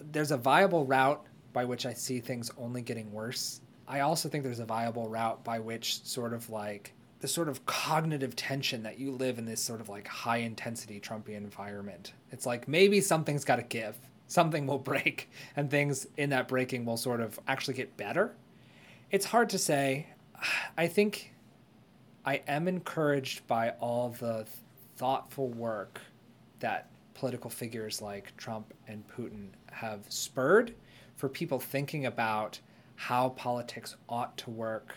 there's 0.00 0.30
a 0.30 0.36
viable 0.36 0.86
route 0.86 1.24
by 1.52 1.64
which 1.64 1.86
I 1.86 1.92
see 1.92 2.20
things 2.20 2.50
only 2.58 2.82
getting 2.82 3.12
worse. 3.12 3.60
I 3.86 4.00
also 4.00 4.28
think 4.28 4.44
there's 4.44 4.60
a 4.60 4.66
viable 4.66 5.08
route 5.08 5.42
by 5.44 5.58
which 5.58 6.04
sort 6.04 6.32
of 6.32 6.50
like 6.50 6.92
the 7.20 7.28
sort 7.28 7.48
of 7.48 7.66
cognitive 7.66 8.36
tension 8.36 8.82
that 8.84 8.98
you 8.98 9.10
live 9.10 9.38
in 9.38 9.44
this 9.44 9.60
sort 9.60 9.80
of 9.80 9.88
like 9.88 10.06
high 10.06 10.38
intensity 10.38 11.00
Trumpian 11.00 11.38
environment. 11.38 12.12
It's 12.30 12.46
like 12.46 12.68
maybe 12.68 13.00
something's 13.00 13.44
got 13.44 13.56
to 13.56 13.62
give, 13.62 13.96
something 14.28 14.66
will 14.66 14.78
break, 14.90 15.30
and 15.56 15.70
things 15.70 16.06
in 16.16 16.30
that 16.30 16.48
breaking 16.48 16.84
will 16.84 16.96
sort 16.96 17.20
of 17.20 17.40
actually 17.48 17.74
get 17.74 17.96
better 17.96 18.34
it's 19.10 19.26
hard 19.26 19.50
to 19.50 19.58
say. 19.58 20.06
I 20.76 20.86
think 20.86 21.34
I 22.24 22.42
am 22.46 22.68
encouraged 22.68 23.46
by 23.46 23.70
all 23.80 24.10
the 24.10 24.46
thoughtful 24.96 25.48
work 25.48 26.00
that 26.60 26.90
political 27.14 27.50
figures 27.50 28.02
like 28.02 28.36
Trump 28.36 28.74
and 28.86 29.02
Putin 29.08 29.48
have 29.70 30.00
spurred 30.08 30.74
for 31.16 31.28
people 31.28 31.58
thinking 31.58 32.06
about 32.06 32.60
how 32.96 33.30
politics 33.30 33.96
ought 34.08 34.36
to 34.36 34.50
work, 34.50 34.94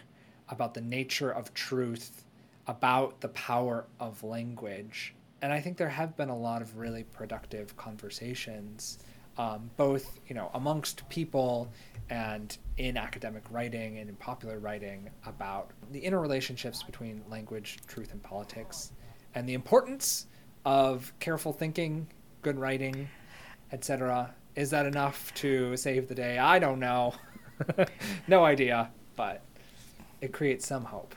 about 0.50 0.74
the 0.74 0.82
nature 0.82 1.32
of 1.32 1.54
truth, 1.54 2.24
about 2.68 3.22
the 3.22 3.30
power 3.30 3.86
of 4.00 4.24
language. 4.24 5.16
And 5.42 5.54
I 5.54 5.62
think 5.62 5.78
there 5.78 5.90
have 5.90 6.16
been 6.18 6.30
a 6.30 6.38
lot 6.38 6.62
of 6.62 6.78
really 6.78 7.04
productive 7.04 7.76
conversations, 7.78 9.00
um, 9.38 9.72
both 9.78 10.20
you 10.28 10.36
know 10.36 10.52
amongst 10.54 11.08
people 11.10 11.72
and 12.10 12.56
in 12.78 12.98
academic 12.98 13.44
writing 13.52 13.98
and 13.98 14.10
in 14.10 14.16
popular 14.16 14.60
writing 14.60 15.10
about 15.26 15.72
the 15.92 16.02
interrelationships 16.02 16.86
between 16.86 17.22
language, 17.30 17.80
truth, 17.88 18.12
and 18.12 18.24
politics, 18.24 18.92
and 19.36 19.48
the 19.48 19.54
importance 19.54 20.28
of 20.66 21.12
careful 21.20 21.54
thinking, 21.54 22.08
good 22.42 22.58
writing, 22.58 23.08
etc. 23.72 24.34
Is 24.56 24.70
that 24.72 24.86
enough 24.86 25.34
to 25.36 25.76
save 25.78 26.08
the 26.08 26.16
day? 26.16 26.38
I 26.38 26.60
don't 26.60 26.80
know. 26.80 27.14
no 28.28 28.44
idea, 28.44 28.92
but 29.16 29.42
it 30.22 30.32
creates 30.32 30.68
some 30.68 30.86
hope. 30.86 31.16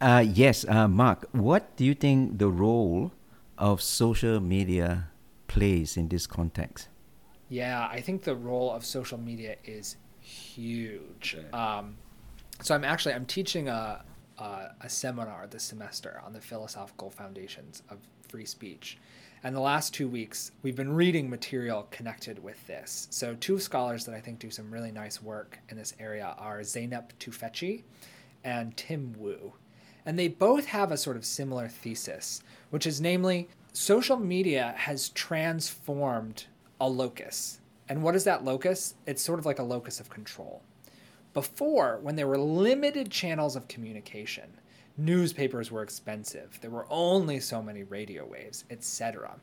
Uh, 0.00 0.24
yes, 0.26 0.64
uh, 0.68 0.88
Mark, 0.88 1.28
what 1.32 1.76
do 1.76 1.84
you 1.84 1.94
think 1.94 2.38
the 2.38 2.48
role 2.48 3.12
of 3.58 3.82
social 3.82 4.40
media 4.40 5.08
plays 5.46 5.96
in 5.96 6.08
this 6.08 6.26
context? 6.26 6.88
Yeah, 7.50 7.86
I 7.90 8.00
think 8.00 8.22
the 8.22 8.34
role 8.34 8.70
of 8.72 8.84
social 8.84 9.18
media 9.18 9.56
is 9.64 9.96
huge. 10.20 11.36
Um, 11.52 11.96
so 12.62 12.74
I'm 12.74 12.84
actually 12.84 13.14
I'm 13.14 13.26
teaching 13.26 13.68
a, 13.68 14.04
a, 14.38 14.70
a 14.80 14.88
seminar 14.88 15.46
this 15.46 15.64
semester 15.64 16.20
on 16.24 16.32
the 16.32 16.40
philosophical 16.40 17.10
foundations 17.10 17.82
of 17.90 17.98
free 18.28 18.44
speech. 18.44 18.98
And 19.42 19.56
the 19.56 19.60
last 19.60 19.94
two 19.94 20.06
weeks, 20.06 20.52
we've 20.62 20.76
been 20.76 20.92
reading 20.92 21.30
material 21.30 21.88
connected 21.90 22.42
with 22.42 22.66
this. 22.66 23.08
So, 23.10 23.34
two 23.34 23.58
scholars 23.58 24.04
that 24.04 24.14
I 24.14 24.20
think 24.20 24.38
do 24.38 24.50
some 24.50 24.70
really 24.70 24.92
nice 24.92 25.22
work 25.22 25.58
in 25.70 25.78
this 25.78 25.94
area 25.98 26.34
are 26.36 26.60
Zeynep 26.60 27.12
Tufekci 27.18 27.84
and 28.44 28.76
Tim 28.76 29.14
Wu. 29.18 29.54
And 30.04 30.18
they 30.18 30.28
both 30.28 30.66
have 30.66 30.92
a 30.92 30.96
sort 30.98 31.16
of 31.16 31.24
similar 31.24 31.68
thesis, 31.68 32.42
which 32.68 32.86
is 32.86 33.00
namely, 33.00 33.48
social 33.72 34.18
media 34.18 34.74
has 34.76 35.08
transformed 35.10 36.44
a 36.78 36.88
locus. 36.88 37.60
And 37.90 38.04
what 38.04 38.14
is 38.14 38.22
that 38.22 38.44
locus? 38.44 38.94
It's 39.04 39.20
sort 39.20 39.40
of 39.40 39.46
like 39.46 39.58
a 39.58 39.64
locus 39.64 39.98
of 39.98 40.08
control. 40.08 40.62
Before, 41.34 41.98
when 42.00 42.14
there 42.14 42.28
were 42.28 42.38
limited 42.38 43.10
channels 43.10 43.56
of 43.56 43.66
communication, 43.66 44.48
newspapers 44.96 45.72
were 45.72 45.82
expensive, 45.82 46.56
there 46.60 46.70
were 46.70 46.86
only 46.88 47.40
so 47.40 47.60
many 47.60 47.82
radio 47.82 48.24
waves, 48.24 48.64
etc. 48.70 49.34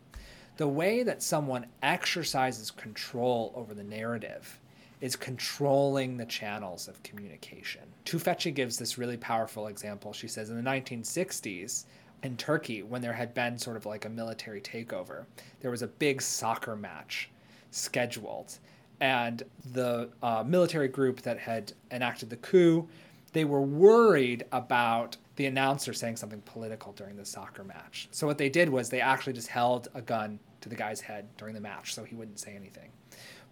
The 0.56 0.68
way 0.68 1.04
that 1.04 1.22
someone 1.22 1.66
exercises 1.84 2.72
control 2.72 3.52
over 3.54 3.74
the 3.74 3.84
narrative 3.84 4.62
is 5.02 5.18
controlling 5.18 6.16
the 6.16 6.26
channels 6.26 6.88
of 6.88 7.04
communication. 7.04 7.82
Tufekci 8.06 8.56
gives 8.56 8.78
this 8.78 8.98
really 8.98 9.18
powerful 9.18 9.68
example. 9.68 10.14
She 10.14 10.30
says 10.30 10.50
in 10.50 10.56
the 10.56 10.70
1960s, 10.70 11.84
in 12.24 12.38
Turkey, 12.38 12.82
when 12.82 13.02
there 13.02 13.14
had 13.14 13.34
been 13.34 13.58
sort 13.58 13.76
of 13.76 13.86
like 13.86 14.06
a 14.06 14.10
military 14.10 14.62
takeover, 14.62 15.26
there 15.60 15.70
was 15.70 15.82
a 15.82 15.88
big 15.88 16.22
soccer 16.22 16.78
match 16.78 17.30
scheduled. 17.72 18.58
And 19.00 19.44
the 19.74 20.10
uh, 20.24 20.44
military 20.46 20.88
group 20.88 21.22
that 21.22 21.38
had 21.40 21.74
enacted 21.92 22.30
the 22.30 22.38
coup, 22.38 22.88
they 23.34 23.46
were 23.46 23.62
worried 23.62 24.46
about 24.52 25.18
the 25.36 25.46
announcer 25.46 25.94
saying 25.94 26.16
something 26.16 26.42
political 26.42 26.94
during 26.94 27.16
the 27.16 27.26
soccer 27.26 27.64
match. 27.64 28.08
So 28.12 28.26
what 28.26 28.40
they 28.40 28.50
did 28.50 28.70
was 28.70 28.90
they 28.90 29.02
actually 29.02 29.34
just 29.34 29.50
held 29.50 29.88
a 29.94 30.02
gun 30.02 30.40
to 30.62 30.70
the 30.70 30.76
guy's 30.76 31.00
head 31.02 31.28
during 31.38 31.54
the 31.54 31.62
match 31.62 31.94
so 31.94 32.04
he 32.04 32.16
wouldn't 32.16 32.40
say 32.40 32.56
anything. 32.56 32.90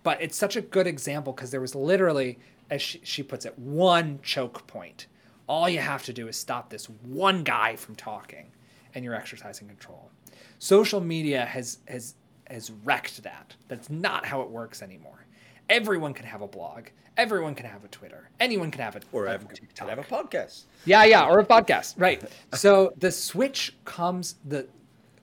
but 0.03 0.21
it's 0.21 0.37
such 0.37 0.55
a 0.55 0.61
good 0.61 0.85
example 0.87 1.33
because 1.33 1.49
there 1.51 1.61
was 1.61 1.73
literally, 1.75 2.37
as 2.69 2.81
she, 2.81 3.01
she 3.03 3.23
puts 3.23 3.45
it, 3.45 3.57
one 3.57 4.19
choke 4.21 4.65
point. 4.67 5.07
All 5.47 5.67
you 5.67 5.79
have 5.79 6.03
to 6.03 6.13
do 6.13 6.27
is 6.27 6.37
stop 6.37 6.69
this 6.69 6.85
one 7.01 7.43
guy 7.43 7.75
from 7.75 7.95
talking, 7.95 8.51
and 8.93 9.03
you're 9.03 9.15
exercising 9.15 9.67
control. 9.67 10.11
Social 10.59 11.01
media 11.01 11.45
has 11.45 11.79
has 11.87 12.15
has 12.49 12.71
wrecked 12.83 13.23
that. 13.23 13.55
That's 13.67 13.89
not 13.89 14.25
how 14.25 14.41
it 14.41 14.49
works 14.49 14.81
anymore. 14.81 15.25
Everyone 15.69 16.13
can 16.13 16.25
have 16.25 16.41
a 16.41 16.47
blog. 16.47 16.87
Everyone 17.17 17.55
can 17.55 17.65
have 17.65 17.83
a 17.83 17.87
Twitter. 17.87 18.29
Anyone 18.39 18.71
can 18.71 18.81
have 18.81 18.95
a 18.95 19.01
Or 19.11 19.25
a 19.25 19.31
have, 19.31 19.47
TikTok. 19.53 19.89
have 19.89 19.99
a 19.99 20.03
podcast. 20.03 20.63
Yeah, 20.85 21.05
yeah, 21.05 21.25
or 21.27 21.39
a 21.39 21.45
podcast, 21.45 21.95
right? 21.97 22.21
So 22.53 22.93
the 22.97 23.11
switch 23.11 23.75
comes. 23.85 24.35
The 24.45 24.67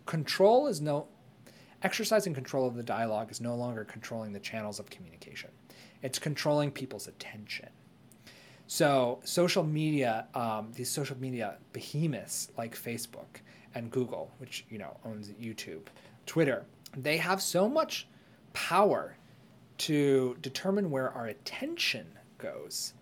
control 0.07 0.67
is 0.67 0.81
no 0.81 1.07
exercising 1.83 2.35
control 2.35 2.67
of 2.67 2.75
the 2.75 2.83
dialogue 2.83 3.31
is 3.31 3.41
no 3.41 3.55
longer 3.57 3.85
controlling 3.85 4.33
the 4.33 4.41
channels 4.41 4.79
of 4.79 4.89
communication. 4.89 5.51
It's 6.03 6.19
controlling 6.19 6.71
people's 6.71 7.09
attention. 7.09 7.69
So 8.67 9.21
social 9.25 9.65
media, 9.65 10.27
um, 10.35 10.71
these 10.75 10.89
social 10.91 11.19
media 11.19 11.57
behemoths 11.73 12.49
like 12.57 12.75
Facebook 12.75 13.41
and 13.75 13.91
Google, 13.91 14.31
which 14.39 14.65
you 14.71 14.79
know 14.79 14.97
owns 15.05 15.29
YouTube, 15.31 15.83
Twitter, 16.27 16.65
they 16.97 17.17
have 17.17 17.41
so 17.43 17.69
much 17.69 18.07
power 18.53 19.17
to 19.79 20.37
determine 20.41 20.91
where 20.91 21.11
our 21.11 21.27
attention 21.27 22.07
goes. 22.39 22.95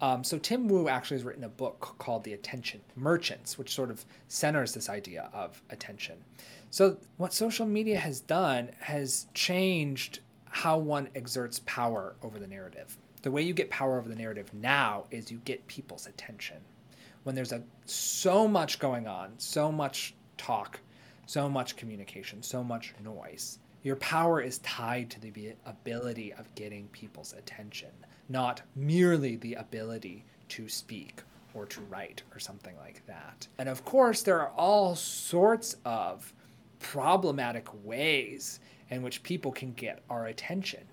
Um, 0.00 0.22
so 0.22 0.38
Tim 0.38 0.68
Wu 0.68 0.88
actually 0.88 1.16
has 1.16 1.24
written 1.24 1.44
a 1.44 1.48
book 1.48 1.96
called 1.98 2.22
The 2.22 2.34
Attention 2.34 2.80
Merchants, 2.94 3.58
which 3.58 3.74
sort 3.74 3.90
of 3.90 4.04
centers 4.28 4.72
this 4.72 4.88
idea 4.88 5.28
of 5.32 5.60
attention. 5.70 6.18
So 6.70 6.98
what 7.16 7.32
social 7.32 7.66
media 7.66 7.98
has 7.98 8.20
done 8.20 8.70
has 8.78 9.26
changed 9.34 10.20
how 10.44 10.78
one 10.78 11.08
exerts 11.14 11.60
power 11.66 12.14
over 12.22 12.38
the 12.38 12.46
narrative. 12.46 12.96
The 13.22 13.30
way 13.30 13.42
you 13.42 13.54
get 13.54 13.70
power 13.70 13.98
over 13.98 14.08
the 14.08 14.14
narrative 14.14 14.52
now 14.54 15.04
is 15.10 15.30
you 15.30 15.38
get 15.44 15.66
people's 15.66 16.06
attention. 16.06 16.58
When 17.24 17.34
there's 17.34 17.52
a 17.52 17.62
so 17.84 18.46
much 18.46 18.78
going 18.78 19.08
on, 19.08 19.32
so 19.38 19.72
much 19.72 20.14
talk, 20.36 20.78
so 21.28 21.46
much 21.46 21.76
communication, 21.76 22.42
so 22.42 22.64
much 22.64 22.94
noise, 23.04 23.58
your 23.82 23.96
power 23.96 24.40
is 24.40 24.58
tied 24.60 25.10
to 25.10 25.20
the 25.20 25.52
ability 25.66 26.32
of 26.32 26.54
getting 26.54 26.88
people's 26.88 27.34
attention, 27.34 27.90
not 28.30 28.62
merely 28.74 29.36
the 29.36 29.52
ability 29.54 30.24
to 30.48 30.70
speak 30.70 31.22
or 31.52 31.66
to 31.66 31.82
write 31.82 32.22
or 32.34 32.38
something 32.38 32.74
like 32.78 33.04
that. 33.06 33.46
And 33.58 33.68
of 33.68 33.84
course, 33.84 34.22
there 34.22 34.40
are 34.40 34.52
all 34.56 34.96
sorts 34.96 35.76
of 35.84 36.32
problematic 36.78 37.68
ways 37.84 38.60
in 38.88 39.02
which 39.02 39.22
people 39.22 39.52
can 39.52 39.72
get 39.74 40.02
our 40.08 40.28
attention. 40.28 40.84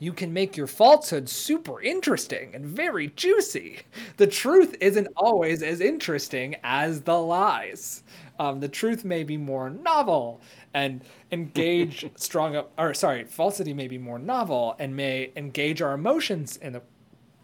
You 0.00 0.12
can 0.12 0.32
make 0.32 0.56
your 0.56 0.66
falsehood 0.66 1.28
super 1.28 1.80
interesting 1.80 2.50
and 2.52 2.66
very 2.66 3.08
juicy. 3.14 3.78
The 4.16 4.26
truth 4.26 4.76
isn't 4.80 5.06
always 5.16 5.62
as 5.62 5.80
interesting 5.80 6.56
as 6.64 7.02
the 7.02 7.16
lies. 7.16 8.02
Um, 8.38 8.60
the 8.60 8.68
truth 8.68 9.04
may 9.04 9.22
be 9.22 9.36
more 9.36 9.70
novel 9.70 10.40
and 10.72 11.02
engage 11.30 12.10
strong, 12.16 12.64
or 12.76 12.94
sorry, 12.94 13.24
falsity 13.24 13.72
may 13.72 13.88
be 13.88 13.98
more 13.98 14.18
novel 14.18 14.74
and 14.78 14.96
may 14.96 15.30
engage 15.36 15.80
our 15.80 15.92
emotions 15.92 16.56
in 16.56 16.72
the 16.72 16.82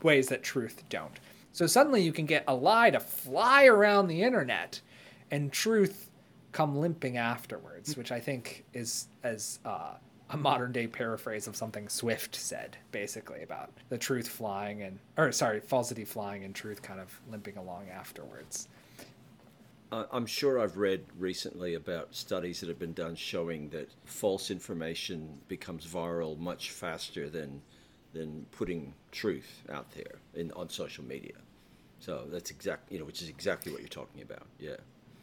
ways 0.02 0.28
that 0.28 0.42
truth 0.42 0.82
don't. 0.88 1.20
So 1.52 1.66
suddenly 1.66 2.02
you 2.02 2.12
can 2.12 2.26
get 2.26 2.44
a 2.46 2.54
lie 2.54 2.90
to 2.90 3.00
fly 3.00 3.66
around 3.66 4.08
the 4.08 4.22
internet 4.22 4.80
and 5.30 5.52
truth 5.52 6.10
come 6.52 6.76
limping 6.76 7.16
afterwards, 7.16 7.96
which 7.96 8.12
I 8.12 8.20
think 8.20 8.64
is 8.72 9.08
as 9.22 9.58
uh, 9.64 9.94
a 10.30 10.36
modern 10.36 10.72
day 10.72 10.86
paraphrase 10.86 11.46
of 11.46 11.56
something 11.56 11.88
Swift 11.88 12.34
said, 12.36 12.76
basically 12.92 13.42
about 13.42 13.70
the 13.88 13.98
truth 13.98 14.28
flying 14.28 14.82
and, 14.82 14.98
or 15.16 15.32
sorry, 15.32 15.60
falsity 15.60 16.04
flying 16.04 16.44
and 16.44 16.54
truth 16.54 16.82
kind 16.82 17.00
of 17.00 17.20
limping 17.30 17.56
along 17.56 17.88
afterwards. 17.88 18.68
I'm 19.92 20.26
sure 20.26 20.60
I've 20.60 20.76
read 20.76 21.04
recently 21.18 21.74
about 21.74 22.14
studies 22.14 22.60
that 22.60 22.68
have 22.68 22.78
been 22.78 22.92
done 22.92 23.16
showing 23.16 23.70
that 23.70 23.90
false 24.04 24.50
information 24.50 25.38
becomes 25.48 25.86
viral 25.86 26.38
much 26.38 26.70
faster 26.70 27.28
than 27.28 27.62
than 28.12 28.46
putting 28.52 28.94
truth 29.12 29.62
out 29.70 29.90
there 29.92 30.18
in 30.34 30.52
on 30.52 30.68
social 30.68 31.04
media. 31.04 31.34
So 32.00 32.24
that's 32.30 32.50
exact, 32.50 32.90
you 32.90 32.98
know, 32.98 33.04
which 33.04 33.22
is 33.22 33.28
exactly 33.28 33.72
what 33.72 33.80
you're 33.80 33.88
talking 33.88 34.22
about. 34.22 34.46
Yeah. 34.58 34.76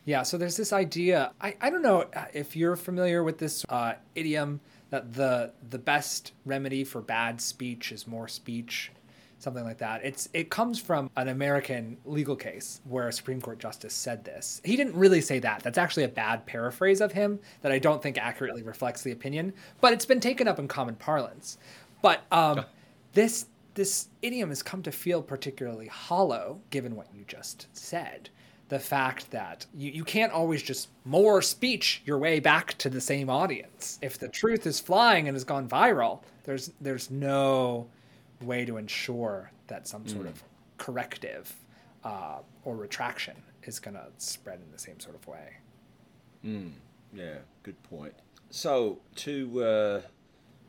Yeah, 0.06 0.24
so 0.24 0.38
there's 0.38 0.56
this 0.56 0.72
idea. 0.72 1.32
I, 1.42 1.58
I 1.60 1.70
don't 1.70 1.82
know 1.82 2.06
if 2.34 2.56
you're 2.56 2.78
familiar 2.78 3.24
with 3.24 3.40
this 3.40 3.66
uh, 3.68 3.96
idiom 4.16 4.62
that 4.90 5.14
the 5.14 5.52
the 5.70 5.80
best 5.80 6.32
remedy 6.46 6.86
for 6.86 7.02
bad 7.02 7.42
speech 7.42 7.92
is 7.92 8.08
more 8.08 8.30
speech, 8.30 8.92
something 9.40 9.64
like 9.64 9.78
that. 9.78 10.02
It's 10.04 10.30
it 10.34 10.50
comes 10.50 10.80
from 10.80 11.10
an 11.16 11.28
American 11.28 11.98
legal 12.06 12.36
case 12.36 12.82
where 12.86 13.08
a 13.08 13.14
Supreme 13.14 13.42
Court 13.42 13.60
justice 13.60 13.94
said 13.94 14.24
this. 14.24 14.62
He 14.64 14.76
didn't 14.76 14.96
really 14.96 15.22
say 15.22 15.40
that. 15.40 15.64
That's 15.64 15.78
actually 15.78 16.04
a 16.04 16.10
bad 16.10 16.46
paraphrase 16.46 17.02
of 17.02 17.12
him 17.12 17.40
that 17.62 17.72
I 17.72 17.80
don't 17.80 18.02
think 18.02 18.18
accurately 18.18 18.64
reflects 18.64 19.04
the 19.04 19.12
opinion. 19.12 19.54
But 19.82 19.94
it's 19.94 20.06
been 20.06 20.20
taken 20.20 20.48
up 20.48 20.60
in 20.60 20.68
common 20.68 20.96
parlance. 20.96 21.58
But 22.02 22.24
um, 22.32 22.66
this 23.14 23.48
this 23.74 24.08
idiom 24.24 24.50
has 24.50 24.64
come 24.64 24.82
to 24.82 24.92
feel 24.92 25.22
particularly 25.22 25.88
hollow 25.88 26.60
given 26.72 26.96
what 26.96 27.08
you 27.14 27.24
just 27.28 27.68
said 27.74 28.30
the 28.70 28.80
fact 28.80 29.30
that 29.32 29.66
you, 29.74 29.92
you 29.92 30.04
can't 30.04 30.34
always 30.34 30.62
just 30.62 30.90
more 31.06 31.42
speech 31.42 32.02
your 32.06 32.18
way 32.18 32.40
back 32.40 32.78
to 32.80 32.90
the 32.90 33.00
same 33.00 33.30
audience 33.30 34.00
if 34.02 34.18
the 34.18 34.28
truth 34.28 34.66
is 34.66 34.80
flying 34.80 35.28
and 35.28 35.36
has 35.36 35.44
gone 35.44 35.70
viral 35.70 36.22
there's 36.44 36.72
there's 36.82 37.12
no 37.12 37.88
way 38.42 38.66
to 38.66 38.78
ensure 38.78 39.52
that 39.68 39.88
some 39.88 40.08
sort 40.08 40.28
of 40.28 40.44
corrective 40.78 41.54
uh, 42.04 42.40
or 42.64 42.76
retraction 42.76 43.36
is 43.64 43.80
going 43.80 43.96
to 43.96 44.06
spread 44.18 44.60
in 44.60 44.72
the 44.72 44.80
same 44.80 45.00
sort 45.00 45.16
of 45.16 45.28
way 45.28 45.58
Yeah, 47.14 47.38
good 47.64 47.82
point. 47.84 48.14
So, 48.50 49.00
to 49.16 49.64
uh, 49.64 50.02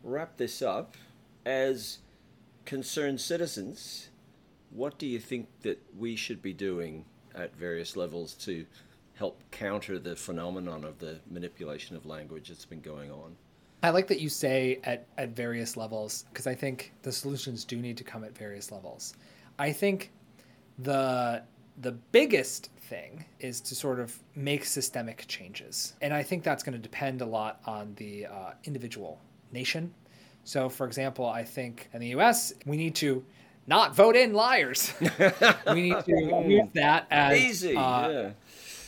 wrap 0.03 0.37
this 0.37 0.63
up, 0.63 0.97
as 1.45 1.99
concerned 2.65 3.21
citizens, 3.21 4.09
what 4.71 4.99
do 4.99 5.07
you 5.07 5.19
think 5.19 5.49
that 5.63 5.81
we 5.97 6.17
should 6.17 6.43
be 6.43 6.53
doing 6.53 7.05
at 7.35 7.55
various 7.57 7.97
levels 7.97 8.35
to 8.35 8.67
help 9.15 9.43
counter 9.51 9.99
the 9.99 10.17
phenomenon 10.17 10.85
of 10.85 10.99
the 10.99 11.19
manipulation 11.31 11.97
of 11.97 12.07
language 12.07 12.49
that's 12.49 12.65
been 12.65 12.81
going 12.81 13.11
on? 13.11 13.37
I 13.83 13.91
like 13.91 14.09
that 14.09 14.21
you 14.21 14.29
say 14.29 14.81
at, 14.85 15.07
at 15.17 15.31
various 15.31 15.77
levels 15.77 16.25
because 16.33 16.47
I 16.47 16.55
think 16.55 16.93
the 17.03 17.13
solutions 17.13 17.65
do 17.65 17.77
need 17.77 17.97
to 17.99 18.05
come 18.05 18.25
at 18.25 18.37
various 18.37 18.73
levels. 18.73 19.15
I 19.59 19.73
think 19.73 20.11
the 20.79 21.43
the 21.81 21.93
biggest 21.93 22.71
thing 22.89 23.25
is 23.39 23.61
to 23.61 23.75
sort 23.75 24.01
of 24.01 24.17
make 24.35 24.65
systemic 24.65 25.27
changes, 25.29 25.95
and 26.01 26.13
I 26.13 26.23
think 26.23 26.43
that's 26.43 26.63
going 26.63 26.73
to 26.73 26.83
depend 26.83 27.21
a 27.21 27.27
lot 27.27 27.61
on 27.67 27.95
the 27.97 28.27
uh, 28.27 28.53
individual 28.65 29.21
nation. 29.53 29.95
So, 30.45 30.69
for 30.69 30.87
example, 30.87 31.27
I 31.27 31.45
think 31.45 31.89
in 31.93 32.01
the 32.01 32.09
U.S. 32.09 32.53
we 32.67 32.77
need 32.77 32.95
to 32.97 33.25
not 33.69 33.95
vote 33.95 34.17
in 34.17 34.33
liars. 34.33 34.93
we 35.73 35.91
need 35.91 36.05
to 36.05 36.45
use 36.47 36.69
that 36.75 37.07
as 37.11 37.39
Easy, 37.39 37.77
uh, 37.77 38.09
yeah. 38.09 38.31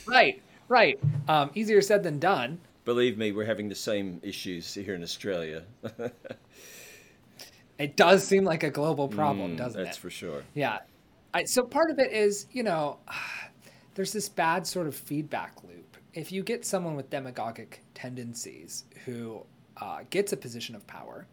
right, 0.07 0.41
right. 0.67 0.99
Um, 1.29 1.51
easier 1.53 1.81
said 1.81 2.03
than 2.03 2.19
done. 2.19 2.59
Believe 2.83 3.17
me, 3.17 3.31
we're 3.31 3.45
having 3.45 3.69
the 3.69 3.75
same 3.75 4.19
issues 4.23 4.73
here 4.73 4.95
in 4.95 5.03
Australia. 5.03 5.63
It 7.79 7.95
does 7.97 8.23
seem 8.23 8.43
like 8.43 8.61
a 8.61 8.69
global 8.69 9.07
problem, 9.07 9.55
doesn't 9.55 9.81
Mm, 9.81 9.85
That's 9.85 9.97
it? 9.97 10.01
for 10.01 10.11
sure. 10.11 10.43
Yeah. 10.53 10.79
I, 11.33 11.45
so 11.45 11.63
part 11.63 11.89
of 11.89 11.97
it 11.97 12.11
is, 12.11 12.45
you 12.51 12.61
know, 12.61 12.99
there's 13.95 14.13
this 14.13 14.29
bad 14.29 14.67
sort 14.67 14.85
of 14.85 14.93
feedback 14.95 15.63
loop. 15.63 15.97
If 16.13 16.31
you 16.31 16.43
get 16.43 16.63
someone 16.63 16.95
with 16.95 17.09
demagogic 17.09 17.79
tendencies 17.95 18.85
who 19.05 19.43
uh, 19.77 20.01
gets 20.11 20.31
a 20.31 20.37
position 20.37 20.75
of 20.75 20.85
power, 20.85 21.25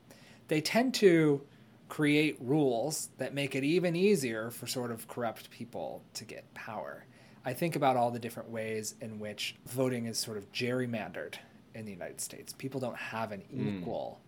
they 0.47 0.63
tend 0.63 0.95
to 0.95 1.43
create 1.91 2.39
rules 2.41 3.11
that 3.19 3.35
make 3.35 3.55
it 3.55 3.63
even 3.65 3.95
easier 3.95 4.51
for 4.51 4.67
sort 4.67 4.91
of 4.91 5.07
corrupt 5.07 5.51
people 5.51 6.03
to 6.15 6.25
get 6.25 6.53
power. 6.55 7.05
I 7.49 7.55
think 7.55 7.77
about 7.77 7.97
all 7.97 8.11
the 8.11 8.19
different 8.19 8.51
ways 8.51 8.95
in 9.01 9.19
which 9.19 9.57
voting 9.65 10.05
is 10.05 10.19
sort 10.19 10.37
of 10.37 10.53
gerrymandered 10.53 11.37
in 11.75 11.87
the 11.87 11.91
United 11.91 12.21
States. 12.21 12.53
People 12.53 12.79
don't 12.79 12.99
have 12.99 13.33
an 13.33 13.43
equal 13.51 14.21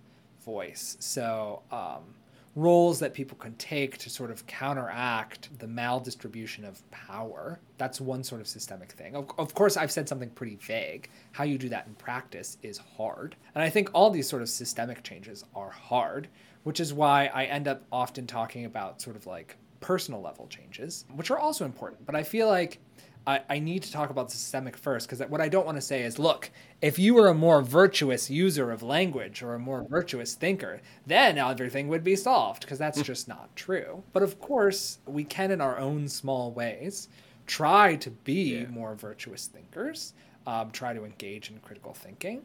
voice. 0.43 0.97
So, 1.01 1.61
um, 1.71 2.15
roles 2.57 2.99
that 3.01 3.13
people 3.13 3.37
can 3.37 3.53
take 3.57 3.99
to 3.99 4.09
sort 4.09 4.31
of 4.31 4.47
counteract 4.47 5.51
the 5.59 5.67
maldistribution 5.67 6.67
of 6.67 6.91
power. 6.91 7.61
That's 7.77 8.01
one 8.01 8.25
sort 8.25 8.41
of 8.41 8.49
systemic 8.49 8.93
thing. 8.93 9.15
Of, 9.15 9.31
of 9.37 9.55
course, 9.55 9.77
I've 9.77 9.93
said 9.93 10.09
something 10.09 10.31
pretty 10.31 10.57
vague. 10.57 11.11
How 11.33 11.45
you 11.45 11.59
do 11.59 11.69
that 11.69 11.87
in 11.89 11.97
practice 11.97 12.57
is 12.63 12.79
hard. 12.79 13.37
And 13.55 13.63
I 13.63 13.69
think 13.69 13.91
all 13.93 14.09
these 14.09 14.31
sort 14.31 14.41
of 14.41 14.49
systemic 14.49 15.03
changes 15.03 15.45
are 15.55 15.69
hard, 15.69 16.29
which 16.63 16.81
is 16.81 16.95
why 16.95 17.27
I 17.35 17.45
end 17.45 17.69
up 17.69 17.83
often 17.93 18.27
talking 18.27 18.65
about 18.65 19.03
sort 19.03 19.17
of 19.17 19.27
like 19.27 19.59
personal 19.81 20.21
level 20.21 20.47
changes, 20.47 21.05
which 21.15 21.31
are 21.31 21.39
also 21.39 21.65
important. 21.65 22.07
But 22.07 22.15
I 22.15 22.23
feel 22.23 22.49
like 22.49 22.79
I, 23.27 23.41
I 23.49 23.59
need 23.59 23.83
to 23.83 23.93
talk 23.93 24.11
about 24.11 24.29
the 24.29 24.37
systemic 24.37 24.77
first 24.77 25.09
because 25.09 25.27
what 25.29 25.41
I 25.41 25.49
don't 25.49 25.67
want 25.67 25.77
to 25.77 25.83
say 25.83 26.03
is, 26.03 26.19
look, 26.19 26.51
if 26.81 26.99
you 26.99 27.15
were 27.15 27.29
a 27.29 27.35
more 27.35 27.63
virtuous 27.63 28.31
user 28.31 28.71
of 28.71 28.83
language 28.83 29.43
or 29.43 29.55
a 29.55 29.59
more 29.59 29.87
virtuous 29.89 30.35
thinker, 30.35 30.81
then 31.07 31.39
everything 31.39 31.89
would 31.89 32.03
be 32.03 32.17
solved 32.17 32.63
because 32.63 32.79
that's 32.79 33.03
just 33.03 33.29
not 33.29 33.55
true. 33.55 34.03
But 34.13 34.23
of 34.23 34.41
course, 34.41 34.99
we 35.07 35.25
can, 35.25 35.51
in 35.51 35.61
our 35.61 35.79
own 35.79 36.09
small 36.09 36.51
ways, 36.53 37.09
try 37.47 37.97
to 37.97 38.11
be 38.11 38.67
more 38.67 38.95
virtuous 38.95 39.47
thinkers, 39.47 40.15
um, 40.47 40.71
try 40.71 40.95
to 40.95 41.05
engage 41.05 41.51
in 41.51 41.59
critical 41.59 41.93
thinking 41.93 42.43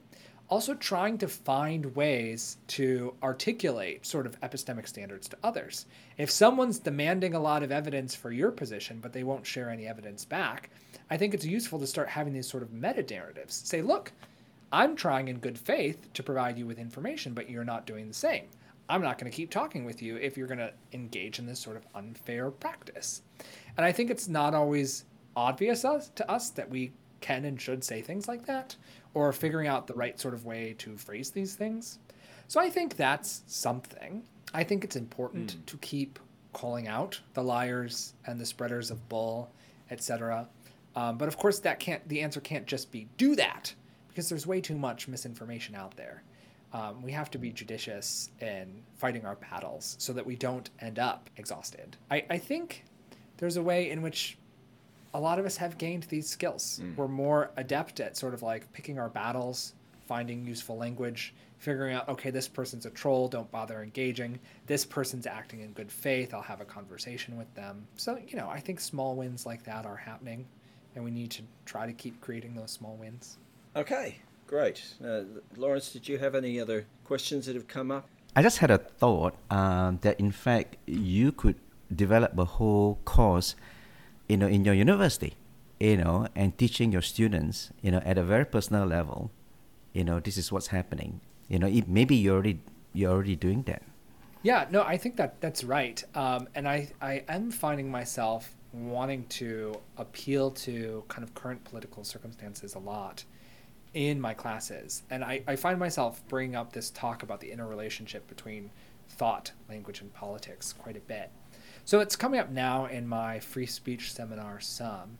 also 0.50 0.76
trying 0.76 1.18
to 1.18 1.28
find 1.28 1.96
ways 1.96 2.58
to 2.68 3.14
articulate 3.24 4.06
sort 4.06 4.26
of 4.26 4.40
epistemic 4.42 4.88
standards 4.88 5.28
to 5.28 5.38
others. 5.44 5.86
If 6.18 6.30
someone's 6.30 6.80
demanding 6.80 7.34
a 7.34 7.40
lot 7.40 7.64
of 7.64 7.72
evidence 7.72 8.14
for 8.14 8.32
your 8.32 8.52
position, 8.52 9.00
but 9.02 9.12
they 9.12 9.24
won't 9.24 9.46
share 9.46 9.70
any 9.70 9.88
evidence 9.88 10.24
back, 10.24 10.70
I 11.10 11.18
think 11.18 11.34
it's 11.34 11.46
useful 11.46 11.80
to 11.80 11.88
start 11.88 12.10
having 12.10 12.34
these 12.34 12.48
sort 12.50 12.64
of 12.64 12.74
meta 12.74 13.06
narratives. 13.10 13.56
Say, 13.56 13.82
look, 13.82 14.12
I'm 14.72 14.96
trying 14.96 15.28
in 15.28 15.40
good 15.40 15.58
faith 15.58 16.12
to 16.14 16.24
provide 16.24 16.58
you 16.58 16.68
with 16.68 16.80
information, 16.80 17.34
but 17.34 17.50
you're 17.50 17.64
not 17.64 17.88
doing 17.88 18.08
the 18.08 18.14
same. 18.14 18.46
I'm 18.88 19.02
not 19.02 19.18
going 19.18 19.32
to 19.32 19.36
keep 19.36 19.50
talking 19.50 19.84
with 19.84 20.02
you 20.02 20.18
if 20.18 20.38
you're 20.38 20.48
going 20.48 20.60
to 20.60 20.74
engage 20.94 21.40
in 21.40 21.48
this 21.48 21.60
sort 21.60 21.78
of 21.78 21.88
unfair 21.96 22.52
practice. 22.52 23.24
And 23.78 23.86
I 23.86 23.92
think 23.92 24.12
it's 24.12 24.28
not 24.28 24.54
always 24.54 25.06
obvious 25.36 25.82
to 25.82 26.32
us 26.32 26.50
that 26.52 26.70
we 26.70 26.92
can 27.22 27.46
and 27.46 27.60
should 27.60 27.84
say 27.84 28.02
things 28.02 28.28
like 28.28 28.46
that 28.46 28.76
or 29.16 29.34
figuring 29.34 29.68
out 29.68 29.88
the 29.88 29.94
right 29.96 30.20
sort 30.20 30.36
of 30.36 30.46
way 30.46 30.76
to 30.78 30.96
phrase 30.98 31.32
these 31.32 31.56
things. 31.56 31.98
So 32.48 32.60
I 32.60 32.70
think 32.70 32.96
that's 32.96 33.42
something. 33.48 34.22
I 34.54 34.64
think 34.64 34.84
it's 34.84 34.96
important 34.96 35.56
mm. 35.56 35.66
to 35.66 35.78
keep 35.78 36.20
calling 36.54 36.88
out 36.88 37.20
the 37.34 37.44
liars 37.44 38.14
and 38.28 38.40
the 38.40 38.46
spreaders 38.46 38.92
of 38.92 39.10
bull, 39.10 39.50
etc. 39.90 40.48
Um, 40.96 41.18
but 41.18 41.28
of 41.28 41.38
course, 41.38 41.60
that 41.60 41.80
can't. 41.80 42.08
The 42.08 42.22
answer 42.22 42.40
can't 42.40 42.68
just 42.68 42.92
be 42.92 43.08
do 43.18 43.36
that 43.36 43.74
because 44.10 44.30
there's 44.30 44.46
way 44.46 44.62
too 44.62 44.76
much 44.76 45.08
misinformation 45.08 45.76
out 45.76 45.96
there. 45.98 46.22
Um, 46.74 47.02
we 47.02 47.12
have 47.14 47.32
to 47.32 47.38
be 47.38 47.52
judicious 47.52 48.30
in 48.42 48.84
fighting 48.96 49.26
our 49.26 49.36
battles 49.36 49.96
so 49.98 50.12
that 50.14 50.26
we 50.26 50.36
don't 50.36 50.70
end 50.82 51.00
up 51.00 51.30
exhausted. 51.38 51.96
I, 52.12 52.26
I 52.30 52.38
think 52.38 52.84
there's 53.38 53.56
a 53.56 53.64
way 53.64 53.90
in 53.90 54.02
which 54.02 54.38
a 55.16 55.20
lot 55.20 55.40
of 55.40 55.46
us 55.46 55.56
have 55.58 55.78
gained 55.78 56.04
these 56.04 56.28
skills. 56.28 56.82
Mm. 56.84 56.98
We're 56.98 57.08
more 57.08 57.52
adept 57.56 58.02
at 58.02 58.18
sort 58.18 58.34
of 58.34 58.44
like 58.44 58.72
picking 58.74 59.00
our 59.00 59.08
battles, 59.10 59.74
finding 60.06 60.46
useful 60.46 60.78
language, 60.78 61.34
figuring 61.58 61.96
out, 61.96 62.10
okay, 62.10 62.32
this 62.32 62.50
person's 62.50 62.86
a 62.86 62.90
troll, 62.90 63.30
don't 63.30 63.50
bother 63.50 63.82
engaging. 63.82 64.38
This 64.68 64.84
person's 64.84 65.26
acting 65.26 65.62
in 65.62 65.72
good 65.72 65.90
faith, 65.90 66.34
I'll 66.34 66.42
have 66.42 66.60
a 66.60 66.66
conversation 66.66 67.38
with 67.38 67.52
them. 67.56 67.88
So, 67.96 68.20
you 68.28 68.36
know, 68.36 68.50
I 68.50 68.60
think 68.60 68.82
small 68.82 69.16
wins 69.16 69.46
like 69.46 69.64
that 69.64 69.86
are 69.86 69.96
happening, 69.96 70.46
and 70.96 71.04
we 71.04 71.12
need 71.12 71.32
to 71.32 71.44
try 71.66 71.88
to 71.88 71.94
keep 71.94 72.20
creating 72.20 72.54
those 72.54 72.72
small 72.72 72.98
wins. 72.98 73.38
Okay, 73.76 74.18
great. 74.48 74.84
Uh, 75.04 75.22
Lawrence, 75.56 75.94
did 75.94 76.10
you 76.10 76.18
have 76.18 76.36
any 76.36 76.60
other 76.60 76.86
questions 77.06 77.46
that 77.46 77.56
have 77.56 77.70
come 77.70 77.90
up? 77.90 78.08
I 78.36 78.42
just 78.42 78.58
had 78.58 78.70
a 78.70 78.78
thought 78.78 79.36
um, 79.50 80.00
that, 80.02 80.20
in 80.20 80.34
fact, 80.34 80.76
you 80.86 81.32
could 81.32 81.56
develop 81.96 82.38
a 82.38 82.46
whole 82.46 83.00
course 83.06 83.56
you 84.28 84.38
know, 84.38 84.48
in 84.48 84.66
your 84.66 84.74
university, 84.74 85.36
you 85.80 85.98
know, 85.98 86.28
and 86.36 86.58
teaching 86.58 86.92
your 86.92 87.02
students, 87.02 87.72
you 87.82 87.92
know, 87.92 88.02
at 88.06 88.18
a 88.18 88.24
very 88.24 88.46
personal 88.46 88.86
level, 88.86 89.32
you 89.94 90.04
know, 90.04 90.20
this 90.20 90.38
is 90.38 90.52
what's 90.52 90.68
happening. 90.68 91.22
You 91.48 91.60
know, 91.60 91.68
it, 91.68 91.88
maybe 91.88 92.16
you're 92.16 92.36
already 92.36 92.60
you're 92.94 93.12
already 93.12 93.36
doing 93.36 93.64
that. 93.64 93.84
Yeah, 94.42 94.68
no, 94.70 94.84
I 94.84 94.98
think 94.98 95.16
that 95.18 95.42
that's 95.42 95.64
right. 95.64 96.04
Um, 96.16 96.48
and 96.56 96.68
I 96.68 96.92
I 97.02 97.24
am 97.28 97.52
finding 97.52 97.90
myself 97.90 98.56
wanting 98.74 99.26
to 99.28 99.74
appeal 99.98 100.52
to 100.52 101.04
kind 101.08 101.24
of 101.24 101.34
current 101.34 101.64
political 101.64 102.04
circumstances 102.04 102.76
a 102.76 102.80
lot 102.80 103.24
in 103.94 104.20
my 104.20 104.34
classes. 104.34 105.04
And 105.10 105.24
I, 105.24 105.42
I 105.48 105.56
find 105.56 105.80
myself 105.80 106.22
bringing 106.28 106.56
up 106.56 106.74
this 106.74 106.90
talk 106.90 107.24
about 107.24 107.40
the 107.40 107.52
interrelationship 107.52 108.28
between 108.28 108.70
thought, 109.08 109.52
language, 109.70 110.02
and 110.02 110.14
politics 110.14 110.74
quite 110.74 110.98
a 110.98 111.02
bit. 111.02 111.32
So 111.88 112.00
it's 112.00 112.16
coming 112.16 112.40
up 112.40 112.50
now 112.50 112.88
in 112.88 113.08
my 113.08 113.40
free 113.40 113.68
speech 113.68 114.12
seminar, 114.12 114.60
Some. 114.60 115.20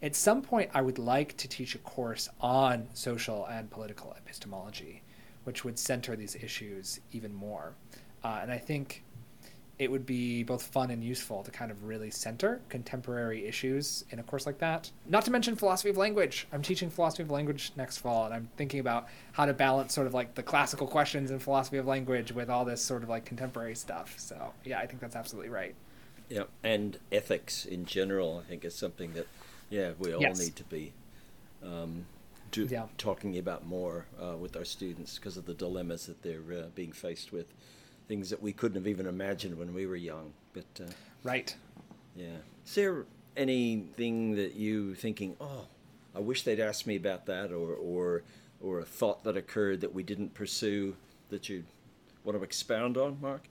At 0.00 0.14
some 0.14 0.42
point, 0.42 0.70
I 0.72 0.80
would 0.80 1.00
like 1.00 1.36
to 1.38 1.48
teach 1.48 1.74
a 1.74 1.78
course 1.78 2.28
on 2.40 2.86
social 2.94 3.46
and 3.46 3.68
political 3.68 4.14
epistemology, 4.16 5.02
which 5.42 5.64
would 5.64 5.76
center 5.76 6.14
these 6.14 6.36
issues 6.36 7.00
even 7.10 7.34
more. 7.34 7.74
Uh, 8.22 8.38
and 8.42 8.52
I 8.52 8.58
think 8.58 9.02
it 9.80 9.90
would 9.90 10.06
be 10.06 10.44
both 10.44 10.62
fun 10.62 10.92
and 10.92 11.02
useful 11.02 11.42
to 11.42 11.50
kind 11.50 11.72
of 11.72 11.82
really 11.82 12.12
center 12.12 12.60
contemporary 12.68 13.44
issues 13.44 14.04
in 14.10 14.20
a 14.20 14.22
course 14.22 14.46
like 14.46 14.58
that. 14.58 14.92
Not 15.08 15.24
to 15.24 15.32
mention 15.32 15.56
philosophy 15.56 15.90
of 15.90 15.96
language. 15.96 16.46
I'm 16.52 16.62
teaching 16.62 16.90
philosophy 16.90 17.24
of 17.24 17.30
language 17.32 17.72
next 17.74 17.98
fall, 17.98 18.24
and 18.26 18.32
I'm 18.32 18.48
thinking 18.56 18.78
about 18.78 19.08
how 19.32 19.46
to 19.46 19.52
balance 19.52 19.92
sort 19.92 20.06
of 20.06 20.14
like 20.14 20.36
the 20.36 20.44
classical 20.44 20.86
questions 20.86 21.32
in 21.32 21.40
philosophy 21.40 21.78
of 21.78 21.88
language 21.88 22.30
with 22.30 22.50
all 22.50 22.64
this 22.64 22.80
sort 22.80 23.02
of 23.02 23.08
like 23.08 23.24
contemporary 23.24 23.74
stuff. 23.74 24.14
So, 24.16 24.52
yeah, 24.64 24.78
I 24.78 24.86
think 24.86 25.00
that's 25.00 25.16
absolutely 25.16 25.50
right. 25.50 25.74
Yeah, 26.28 26.44
and 26.62 26.98
ethics 27.12 27.64
in 27.64 27.84
general, 27.84 28.42
I 28.44 28.48
think, 28.48 28.64
is 28.64 28.74
something 28.74 29.12
that, 29.12 29.26
yeah, 29.70 29.92
we 29.98 30.12
all 30.14 30.22
yes. 30.22 30.38
need 30.38 30.56
to 30.56 30.64
be 30.64 30.92
um, 31.62 32.06
do, 32.50 32.66
yeah. 32.70 32.86
talking 32.98 33.36
about 33.38 33.66
more 33.66 34.06
uh, 34.20 34.36
with 34.36 34.56
our 34.56 34.64
students 34.64 35.18
because 35.18 35.36
of 35.36 35.46
the 35.46 35.54
dilemmas 35.54 36.06
that 36.06 36.22
they're 36.22 36.40
uh, 36.52 36.66
being 36.74 36.92
faced 36.92 37.32
with, 37.32 37.52
things 38.08 38.30
that 38.30 38.42
we 38.42 38.52
couldn't 38.52 38.76
have 38.76 38.86
even 38.86 39.06
imagined 39.06 39.58
when 39.58 39.74
we 39.74 39.86
were 39.86 39.96
young. 39.96 40.32
But 40.52 40.80
uh, 40.80 40.92
right, 41.22 41.54
yeah. 42.16 42.38
Is 42.64 42.74
there 42.74 43.04
anything 43.36 44.36
that 44.36 44.54
you 44.54 44.94
thinking, 44.94 45.36
oh, 45.40 45.66
I 46.14 46.20
wish 46.20 46.42
they'd 46.42 46.60
asked 46.60 46.86
me 46.86 46.96
about 46.96 47.26
that, 47.26 47.50
or 47.50 47.74
or 47.74 48.22
or 48.62 48.80
a 48.80 48.84
thought 48.84 49.24
that 49.24 49.36
occurred 49.36 49.80
that 49.82 49.92
we 49.92 50.02
didn't 50.02 50.32
pursue 50.32 50.96
that 51.28 51.48
you 51.48 51.64
want 52.22 52.38
to 52.38 52.44
expound 52.44 52.96
on, 52.96 53.18
Mark? 53.20 53.42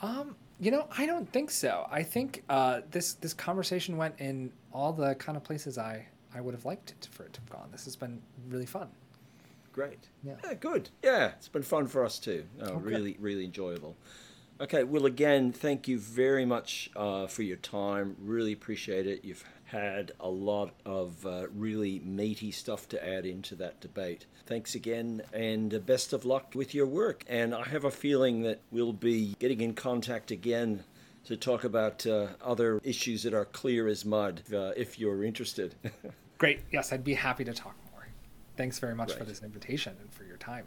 Um, 0.00 0.36
you 0.60 0.70
know, 0.70 0.86
I 0.96 1.06
don't 1.06 1.30
think 1.30 1.50
so. 1.50 1.86
I 1.90 2.02
think 2.02 2.42
uh, 2.48 2.80
this 2.90 3.14
this 3.14 3.34
conversation 3.34 3.96
went 3.96 4.14
in 4.18 4.52
all 4.72 4.92
the 4.92 5.14
kind 5.16 5.36
of 5.36 5.44
places 5.44 5.78
I 5.78 6.06
I 6.34 6.40
would 6.40 6.54
have 6.54 6.64
liked 6.64 6.90
it 6.90 7.08
for 7.10 7.24
it 7.24 7.32
to 7.34 7.40
have 7.40 7.50
gone. 7.50 7.68
This 7.70 7.84
has 7.84 7.96
been 7.96 8.20
really 8.48 8.66
fun. 8.66 8.88
Great. 9.72 10.08
Yeah. 10.22 10.34
yeah 10.44 10.54
good. 10.54 10.88
Yeah, 11.02 11.32
it's 11.36 11.48
been 11.48 11.62
fun 11.62 11.86
for 11.88 12.04
us 12.04 12.18
too. 12.18 12.44
Oh, 12.62 12.74
really, 12.74 13.16
really 13.20 13.44
enjoyable. 13.44 13.96
Okay. 14.60 14.84
Well, 14.84 15.06
again, 15.06 15.52
thank 15.52 15.88
you 15.88 15.98
very 15.98 16.44
much 16.44 16.90
uh, 16.94 17.26
for 17.26 17.42
your 17.42 17.56
time. 17.56 18.16
Really 18.20 18.52
appreciate 18.52 19.06
it. 19.06 19.24
You've 19.24 19.44
had 19.64 20.12
a 20.20 20.28
lot 20.28 20.72
of 20.84 21.26
uh, 21.26 21.48
really 21.52 22.00
meaty 22.04 22.52
stuff 22.52 22.88
to 22.90 23.06
add 23.06 23.26
into 23.26 23.56
that 23.56 23.80
debate. 23.80 24.26
Thanks 24.46 24.74
again, 24.74 25.22
and 25.32 25.84
best 25.84 26.12
of 26.12 26.24
luck 26.24 26.52
with 26.54 26.74
your 26.74 26.86
work. 26.86 27.24
And 27.28 27.54
I 27.54 27.64
have 27.64 27.84
a 27.84 27.90
feeling 27.90 28.42
that 28.42 28.60
we'll 28.70 28.92
be 28.92 29.34
getting 29.40 29.60
in 29.60 29.74
contact 29.74 30.30
again 30.30 30.84
to 31.24 31.36
talk 31.36 31.64
about 31.64 32.06
uh, 32.06 32.28
other 32.42 32.80
issues 32.84 33.22
that 33.22 33.34
are 33.34 33.46
clear 33.46 33.88
as 33.88 34.04
mud 34.04 34.42
uh, 34.52 34.72
if 34.76 34.98
you're 34.98 35.24
interested. 35.24 35.74
Great. 36.38 36.60
Yes, 36.70 36.92
I'd 36.92 37.02
be 37.02 37.14
happy 37.14 37.44
to 37.44 37.52
talk 37.52 37.74
more. 37.90 38.06
Thanks 38.56 38.78
very 38.78 38.94
much 38.94 39.14
for 39.14 39.24
this 39.24 39.42
invitation 39.42 39.96
and 40.00 40.12
for 40.12 40.24
your 40.24 40.36
time. 40.36 40.66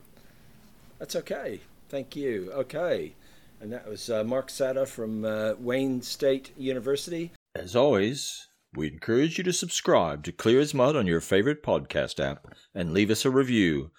That's 0.99 1.15
okay. 1.15 1.61
Thank 1.89 2.15
you. 2.15 2.51
Okay. 2.53 3.13
And 3.59 3.73
that 3.73 3.87
was 3.87 4.07
uh, 4.09 4.23
Mark 4.23 4.49
Satta 4.49 4.87
from 4.87 5.25
uh, 5.25 5.53
Wayne 5.59 6.01
State 6.01 6.51
University. 6.57 7.33
As 7.55 7.75
always, 7.75 8.47
we 8.75 8.87
encourage 8.87 9.39
you 9.39 9.43
to 9.45 9.53
subscribe 9.53 10.23
to 10.23 10.31
Clear 10.31 10.59
as 10.59 10.75
Mud 10.75 10.95
on 10.95 11.07
your 11.07 11.21
favorite 11.21 11.63
podcast 11.63 12.23
app 12.23 12.45
and 12.75 12.93
leave 12.93 13.09
us 13.09 13.25
a 13.25 13.31
review, 13.31 13.89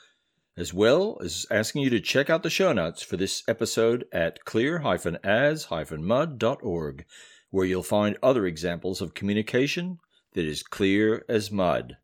as 0.57 0.73
well 0.73 1.19
as 1.23 1.45
asking 1.51 1.83
you 1.83 1.91
to 1.91 2.01
check 2.01 2.31
out 2.31 2.45
the 2.45 2.51
show 2.51 2.73
notes 2.73 3.03
for 3.03 3.17
this 3.17 3.43
episode 3.49 4.05
at 4.13 4.45
clear-as-mud.org, 4.45 7.05
where 7.51 7.67
you'll 7.67 7.83
find 7.83 8.17
other 8.23 8.47
examples 8.47 9.01
of 9.01 9.15
communication 9.15 9.99
that 10.35 10.45
is 10.45 10.63
clear 10.63 11.25
as 11.29 11.51
mud. 11.51 11.97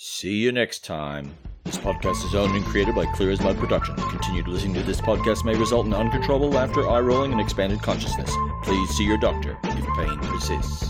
See 0.00 0.36
you 0.36 0.52
next 0.52 0.84
time. 0.84 1.34
This 1.64 1.76
podcast 1.76 2.24
is 2.24 2.32
owned 2.32 2.54
and 2.54 2.64
created 2.64 2.94
by 2.94 3.04
Clear 3.16 3.32
as 3.32 3.40
Mud 3.40 3.58
Productions. 3.58 4.00
Continued 4.04 4.46
listening 4.46 4.74
to 4.74 4.84
this 4.84 5.00
podcast 5.00 5.44
may 5.44 5.56
result 5.56 5.86
in 5.86 5.92
uncontrollable 5.92 6.50
laughter, 6.50 6.88
eye 6.88 7.00
rolling, 7.00 7.32
and 7.32 7.40
expanded 7.40 7.82
consciousness. 7.82 8.30
Please 8.62 8.88
see 8.90 9.02
your 9.02 9.18
doctor 9.18 9.58
if 9.64 9.84
pain 9.96 10.16
persists. 10.20 10.88